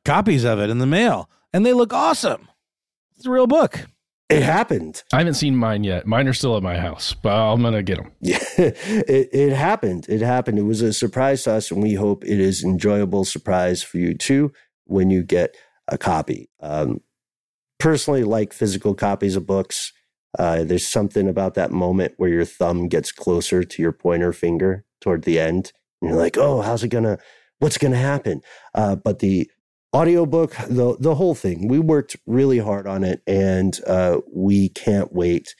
[0.03, 2.47] copies of it in the mail, and they look awesome.
[3.15, 3.85] It's a real book.
[4.29, 5.03] It happened.
[5.11, 6.07] I haven't seen mine yet.
[6.07, 8.11] Mine are still at my house, but I'm gonna get them.
[8.21, 10.07] Yeah, it, it happened.
[10.07, 10.57] It happened.
[10.57, 14.13] It was a surprise to us, and we hope it is enjoyable surprise for you
[14.13, 14.53] too
[14.85, 15.55] when you get
[15.89, 16.49] a copy.
[16.61, 17.01] Um,
[17.81, 19.91] personally, like physical copies of books.
[20.39, 24.85] Uh, there's something about that moment where your thumb gets closer to your pointer finger
[25.01, 27.17] toward the end, and you're like, "Oh, how's it gonna?
[27.59, 28.41] What's gonna happen?"
[28.73, 29.49] Uh, but the
[29.93, 35.11] audiobook the the whole thing we worked really hard on it and uh, we can't
[35.13, 35.53] wait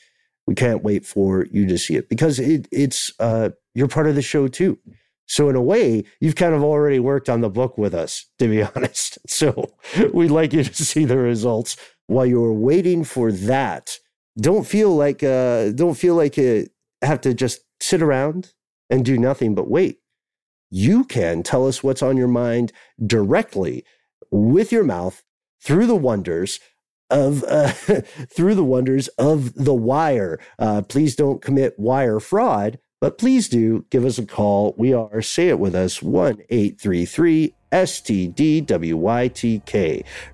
[0.47, 4.15] we can't wait for you to see it because it, it's uh, you're part of
[4.15, 4.79] the show too
[5.25, 8.47] so in a way you've kind of already worked on the book with us to
[8.47, 9.73] be honest so
[10.13, 11.75] we'd like you to see the results
[12.11, 13.97] while you're waiting for that
[14.39, 16.67] don't feel like uh, don't feel like you
[17.01, 18.53] have to just sit around
[18.89, 19.99] and do nothing but wait
[20.69, 22.71] you can tell us what's on your mind
[23.05, 23.83] directly
[24.31, 25.23] with your mouth
[25.61, 26.59] through the wonders
[27.09, 27.67] of uh,
[28.35, 30.39] through the wonders of the wire.
[30.57, 34.73] Uh, please don't commit wire fraud, but please do give us a call.
[34.77, 38.05] We are say it with us one eight three three STDWYTK.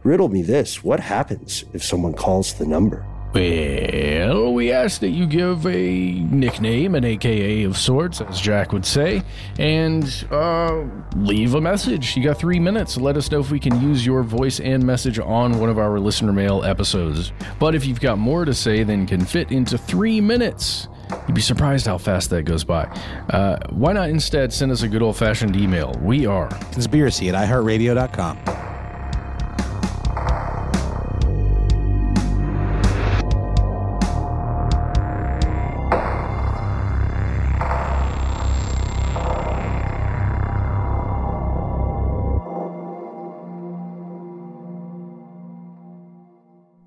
[0.04, 3.04] Riddle me this: What happens if someone calls the number?
[3.34, 8.86] Well, we ask that you give a nickname, an AKA of sorts, as Jack would
[8.86, 9.22] say,
[9.60, 12.16] and uh, leave a message.
[12.16, 12.98] You got three minutes.
[12.98, 16.00] Let us know if we can use your voice and message on one of our
[16.00, 17.32] listener mail episodes.
[17.60, 20.88] But if you've got more to say than can fit into three minutes,
[21.28, 22.84] You'd be surprised how fast that goes by.
[23.30, 25.94] Uh, why not instead send us a good old fashioned email?
[26.02, 28.68] We are conspiracy at iheartradio.com.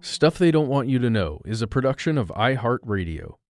[0.02, 3.39] Stuff They Don't Want You to Know is a production of iHeartRadio.